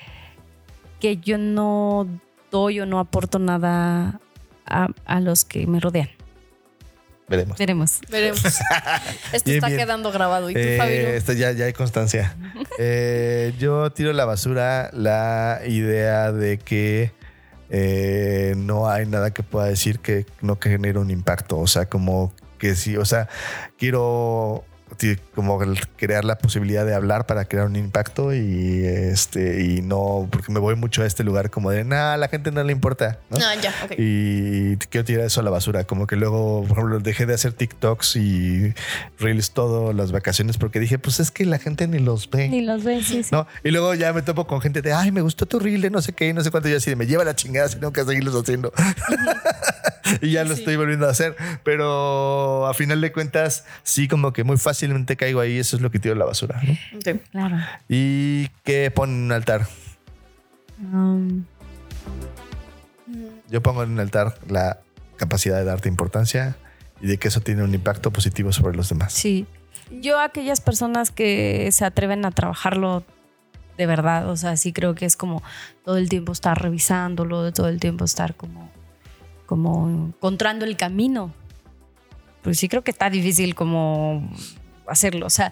que 0.99 1.17
yo 1.17 1.37
no 1.37 2.07
doy 2.51 2.79
o 2.79 2.85
no 2.85 2.99
aporto 2.99 3.39
nada 3.39 4.19
a, 4.65 4.87
a 5.05 5.19
los 5.19 5.45
que 5.45 5.67
me 5.67 5.79
rodean. 5.79 6.09
Veremos. 7.27 7.57
Veremos. 7.57 7.99
Veremos. 8.11 8.43
Esto 9.33 9.45
Bien, 9.49 9.55
está 9.57 9.67
bien. 9.67 9.79
quedando 9.79 10.11
grabado. 10.11 10.49
¿Y 10.49 10.53
tú, 10.53 10.59
Eh, 10.59 10.77
Fabio? 10.77 11.07
esto 11.09 11.33
ya, 11.33 11.51
ya 11.53 11.65
hay 11.65 11.73
constancia. 11.73 12.35
Eh, 12.77 13.53
yo 13.57 13.89
tiro 13.91 14.09
a 14.09 14.13
la 14.13 14.25
basura 14.25 14.89
la 14.91 15.61
idea 15.65 16.33
de 16.33 16.57
que 16.57 17.13
eh, 17.69 18.53
no 18.57 18.89
hay 18.89 19.05
nada 19.05 19.31
que 19.33 19.43
pueda 19.43 19.67
decir 19.67 19.99
que 19.99 20.25
no 20.41 20.57
genere 20.61 20.99
un 20.99 21.09
impacto. 21.09 21.57
O 21.57 21.67
sea, 21.67 21.85
como 21.87 22.33
que 22.59 22.75
sí, 22.75 22.97
o 22.97 23.05
sea, 23.05 23.29
quiero 23.77 24.65
como 25.33 25.61
el 25.61 25.79
crear 25.97 26.23
la 26.23 26.37
posibilidad 26.37 26.85
de 26.85 26.93
hablar 26.93 27.25
para 27.25 27.45
crear 27.45 27.65
un 27.65 27.75
impacto 27.75 28.33
y 28.33 28.85
este 28.85 29.63
y 29.63 29.81
no 29.81 30.27
porque 30.31 30.51
me 30.51 30.59
voy 30.59 30.75
mucho 30.75 31.03
a 31.03 31.05
este 31.05 31.23
lugar 31.23 31.49
como 31.49 31.69
de 31.69 31.83
nada 31.83 32.13
a 32.13 32.17
la 32.17 32.27
gente 32.27 32.51
no 32.51 32.63
le 32.63 32.71
importa 32.71 33.19
¿no? 33.29 33.37
Ah, 33.37 33.55
ya, 33.61 33.73
ok. 33.83 33.93
y 33.97 34.77
quiero 34.77 35.05
tirar 35.05 35.25
eso 35.25 35.41
a 35.41 35.43
la 35.43 35.49
basura. 35.49 35.83
Como 35.85 36.07
que 36.07 36.15
luego, 36.15 36.63
por 36.67 36.77
ejemplo, 36.77 36.99
dejé 36.99 37.25
de 37.25 37.33
hacer 37.33 37.53
TikToks 37.53 38.15
y 38.15 38.73
Reels 39.19 39.51
todo 39.51 39.93
las 39.93 40.11
vacaciones 40.11 40.57
porque 40.57 40.79
dije, 40.79 40.97
pues 40.97 41.19
es 41.19 41.31
que 41.31 41.45
la 41.45 41.59
gente 41.59 41.87
ni 41.87 41.99
los 41.99 42.29
ve. 42.29 42.49
Ni 42.49 42.61
los 42.61 42.83
ves, 42.83 43.07
sí, 43.07 43.23
sí. 43.23 43.29
¿No? 43.31 43.47
Y 43.63 43.71
luego 43.71 43.93
ya 43.93 44.13
me 44.13 44.21
topo 44.21 44.47
con 44.47 44.61
gente 44.61 44.81
de, 44.81 44.93
ay, 44.93 45.11
me 45.11 45.21
gustó 45.21 45.45
tu 45.45 45.59
reel 45.59 45.81
de 45.81 45.89
no 45.89 46.01
sé 46.01 46.13
qué, 46.13 46.33
no 46.33 46.43
sé 46.43 46.51
cuánto. 46.51 46.69
Y 46.69 46.71
yo 46.71 46.77
así 46.77 46.89
de, 46.89 46.95
me 46.95 47.07
lleva 47.07 47.23
la 47.23 47.35
chingada 47.35 47.67
si 47.67 47.75
tengo 47.75 47.93
que 47.93 48.03
seguirlos 48.03 48.35
haciendo. 48.35 48.71
y 50.21 50.31
ya 50.31 50.43
lo 50.43 50.53
estoy 50.53 50.75
volviendo 50.75 51.07
a 51.07 51.11
hacer. 51.11 51.35
Pero 51.63 52.67
a 52.67 52.73
final 52.73 53.01
de 53.01 53.11
cuentas, 53.11 53.65
sí, 53.83 54.07
como 54.07 54.33
que 54.33 54.43
muy 54.43 54.57
fácilmente 54.57 55.15
caigo 55.15 55.39
ahí. 55.39 55.57
Eso 55.57 55.75
es 55.75 55.81
lo 55.81 55.91
que 55.91 55.99
tiro 55.99 56.15
a 56.15 56.17
la 56.17 56.25
basura. 56.25 56.61
¿no? 56.63 56.73
Ok. 56.97 57.21
Claro. 57.31 57.57
¿Y 57.89 58.47
qué 58.63 58.91
ponen 58.91 59.17
en 59.17 59.23
un 59.23 59.31
altar? 59.31 59.67
Um, 60.79 61.45
Yo 63.49 63.61
pongo 63.61 63.83
en 63.83 63.91
un 63.91 63.99
altar 63.99 64.37
la 64.49 64.79
capacidad 65.17 65.57
de 65.57 65.63
darte 65.63 65.87
importancia 65.87 66.57
y 67.01 67.07
de 67.07 67.17
que 67.17 67.29
eso 67.29 67.41
tiene 67.41 67.63
un 67.63 67.73
impacto 67.73 68.11
positivo 68.11 68.51
sobre 68.51 68.75
los 68.75 68.89
demás. 68.89 69.13
sí. 69.13 69.45
Yo 69.91 70.19
aquellas 70.19 70.61
personas 70.61 71.11
que 71.11 71.69
se 71.71 71.85
atreven 71.85 72.25
a 72.25 72.31
trabajarlo 72.31 73.03
de 73.77 73.85
verdad, 73.85 74.27
o 74.29 74.35
sea, 74.35 74.57
sí 74.57 74.73
creo 74.73 74.95
que 74.95 75.05
es 75.05 75.15
como 75.15 75.43
todo 75.83 75.97
el 75.97 76.09
tiempo 76.09 76.31
estar 76.31 76.59
revisándolo, 76.59 77.51
todo 77.53 77.67
el 77.67 77.79
tiempo 77.79 78.03
estar 78.03 78.33
como, 78.35 78.71
como 79.45 79.89
encontrando 79.89 80.65
el 80.65 80.77
camino. 80.77 81.33
Pues 82.41 82.59
sí 82.59 82.69
creo 82.69 82.83
que 82.83 82.91
está 82.91 83.09
difícil 83.09 83.55
como 83.55 84.29
hacerlo, 84.87 85.25
o 85.25 85.31
sea, 85.31 85.51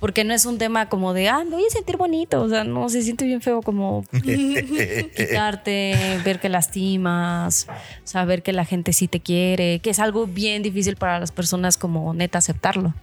porque 0.00 0.24
no 0.24 0.32
es 0.32 0.46
un 0.46 0.56
tema 0.56 0.88
como 0.88 1.12
de, 1.12 1.28
ah, 1.28 1.44
me 1.44 1.50
voy 1.50 1.66
a 1.66 1.70
sentir 1.70 1.98
bonito, 1.98 2.40
o 2.40 2.48
sea, 2.48 2.64
no, 2.64 2.88
se 2.88 3.02
siente 3.02 3.26
bien 3.26 3.42
feo 3.42 3.60
como 3.60 4.04
quitarte, 5.16 6.20
ver 6.24 6.40
que 6.40 6.48
lastimas, 6.48 7.66
saber 8.04 8.42
que 8.42 8.54
la 8.54 8.64
gente 8.64 8.94
sí 8.94 9.08
te 9.08 9.20
quiere, 9.20 9.80
que 9.80 9.90
es 9.90 9.98
algo 9.98 10.26
bien 10.26 10.62
difícil 10.62 10.96
para 10.96 11.20
las 11.20 11.32
personas 11.32 11.76
como 11.76 12.14
neta 12.14 12.38
aceptarlo. 12.38 12.94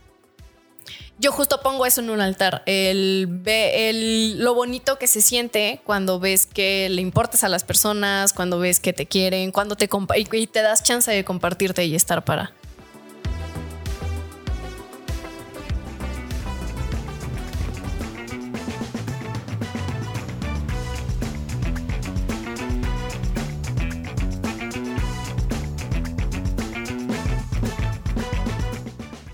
Yo 1.19 1.31
justo 1.31 1.61
pongo 1.61 1.85
eso 1.85 2.01
en 2.01 2.11
un 2.11 2.21
altar. 2.21 2.61
El, 2.67 3.41
el, 3.45 4.39
lo 4.39 4.53
bonito 4.53 4.99
que 4.99 5.07
se 5.07 5.21
siente 5.21 5.81
cuando 5.83 6.19
ves 6.19 6.45
que 6.45 6.89
le 6.89 7.01
importas 7.01 7.43
a 7.43 7.49
las 7.49 7.63
personas, 7.63 8.33
cuando 8.33 8.59
ves 8.59 8.79
que 8.79 8.93
te 8.93 9.07
quieren, 9.07 9.51
cuando 9.51 9.75
te 9.75 9.89
y 10.15 10.47
te 10.47 10.61
das 10.61 10.83
chance 10.83 11.09
de 11.11 11.25
compartirte 11.25 11.85
y 11.85 11.95
estar 11.95 12.23
para. 12.23 12.51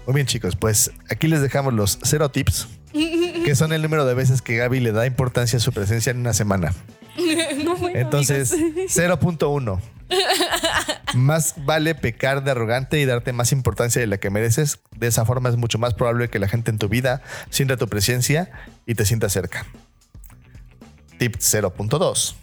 Muy 0.06 0.16
bien, 0.16 0.28
chicos, 0.28 0.56
pues 0.56 0.92
aquí 1.10 1.28
les 1.28 1.42
dejamos 1.42 1.74
los 1.74 1.98
cero 2.04 2.30
tips, 2.30 2.68
que 2.92 3.56
son 3.56 3.72
el 3.72 3.82
número 3.82 4.06
de 4.06 4.14
veces 4.14 4.42
que 4.42 4.58
Gaby 4.58 4.82
le 4.82 4.92
da 4.92 5.06
importancia 5.06 5.58
a 5.58 5.60
su 5.62 5.72
presencia 5.72 6.12
en 6.12 6.20
una 6.20 6.34
semana. 6.34 6.74
Entonces, 7.94 8.54
0.1. 8.54 9.80
Más 11.16 11.56
vale 11.58 11.96
pecar 11.96 12.44
de 12.44 12.52
arrogante 12.52 13.00
y 13.00 13.06
darte 13.06 13.32
más 13.32 13.52
importancia 13.52 14.02
de 14.02 14.08
la 14.08 14.18
que 14.18 14.30
mereces. 14.30 14.80
De 14.98 15.08
esa 15.08 15.26
forma 15.26 15.50
es 15.50 15.56
mucho 15.56 15.78
más 15.80 15.94
probable 15.94 16.30
que 16.30 16.40
la 16.40 16.50
gente 16.50 16.72
en 16.72 16.80
tu 16.80 16.90
vida 16.90 17.22
sienta 17.50 17.78
tu 17.78 17.88
presencia 17.88 18.52
y 18.86 18.96
te 18.96 19.06
sienta 19.06 19.30
cerca. 19.30 19.66
Tip 21.18 21.36
0.2. 21.38 22.36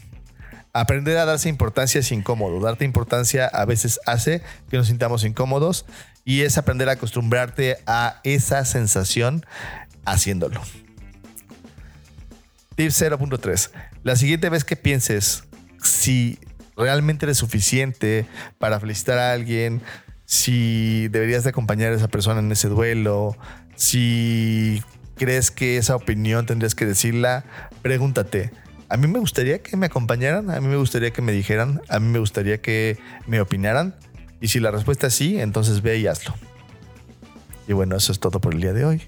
Aprender 0.72 1.18
a 1.18 1.24
darse 1.24 1.48
importancia 1.48 1.98
es 1.98 2.12
incómodo. 2.12 2.60
Darte 2.60 2.84
importancia 2.84 3.46
a 3.46 3.64
veces 3.64 4.00
hace 4.06 4.40
que 4.70 4.76
nos 4.76 4.86
sintamos 4.86 5.24
incómodos 5.24 5.84
y 6.24 6.42
es 6.42 6.58
aprender 6.58 6.88
a 6.88 6.92
acostumbrarte 6.92 7.78
a 7.86 8.20
esa 8.24 8.64
sensación 8.64 9.44
haciéndolo. 10.04 10.60
Tip 12.76 12.90
0.3. 12.90 13.70
La 14.04 14.16
siguiente 14.16 14.48
vez 14.48 14.64
que 14.64 14.76
pienses 14.76 15.44
si 15.82 16.38
realmente 16.76 17.26
eres 17.26 17.38
suficiente 17.38 18.26
para 18.58 18.80
felicitar 18.80 19.18
a 19.18 19.32
alguien, 19.32 19.82
si 20.24 21.08
deberías 21.08 21.44
de 21.44 21.50
acompañar 21.50 21.92
a 21.92 21.96
esa 21.96 22.08
persona 22.08 22.40
en 22.40 22.52
ese 22.52 22.68
duelo, 22.68 23.36
si 23.76 24.82
crees 25.16 25.50
que 25.50 25.76
esa 25.76 25.96
opinión 25.96 26.46
tendrías 26.46 26.74
que 26.74 26.86
decirla, 26.86 27.44
pregúntate, 27.82 28.52
a 28.88 28.96
mí 28.96 29.06
me 29.06 29.18
gustaría 29.20 29.62
que 29.62 29.76
me 29.76 29.86
acompañaran, 29.86 30.50
a 30.50 30.60
mí 30.60 30.66
me 30.66 30.76
gustaría 30.76 31.12
que 31.12 31.22
me 31.22 31.32
dijeran, 31.32 31.80
a 31.88 32.00
mí 32.00 32.08
me 32.08 32.18
gustaría 32.18 32.60
que 32.60 32.98
me 33.26 33.40
opinaran. 33.40 33.94
Y 34.40 34.48
si 34.48 34.60
la 34.60 34.70
respuesta 34.70 35.08
es 35.08 35.14
sí, 35.14 35.38
entonces 35.40 35.82
ve 35.82 35.98
y 35.98 36.06
hazlo. 36.06 36.34
Y 37.68 37.72
bueno, 37.72 37.96
eso 37.96 38.10
es 38.12 38.18
todo 38.18 38.40
por 38.40 38.54
el 38.54 38.60
día 38.60 38.72
de 38.72 38.84
hoy. 38.84 39.02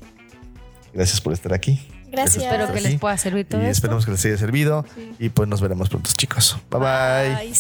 Gracias 0.93 1.21
por 1.21 1.33
estar 1.33 1.53
aquí. 1.55 1.81
Gracias. 2.11 2.45
Espero 2.45 2.73
que 2.73 2.81
les 2.83 3.01
pueda 3.01 3.17
servir 3.17 3.47
todo 3.49 3.61
Y 3.63 3.65
esto. 3.65 3.73
esperemos 3.73 4.05
que 4.05 4.13
les 4.13 4.25
haya 4.27 4.37
servido. 4.37 4.85
Y 5.19 5.31
pues 5.31 5.49
nos 5.49 5.61
veremos 5.63 5.89
pronto, 5.89 6.11
chicos. 6.17 6.59
bye. 6.71 6.81
bye. 6.81 7.35
Bye. 7.35 7.57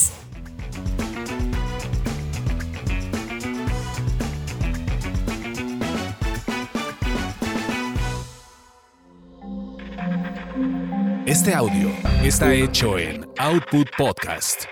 Este 11.26 11.54
audio 11.54 11.90
está 12.22 12.52
hecho 12.52 12.98
en 12.98 13.26
Output 13.38 13.88
Podcast. 13.96 14.64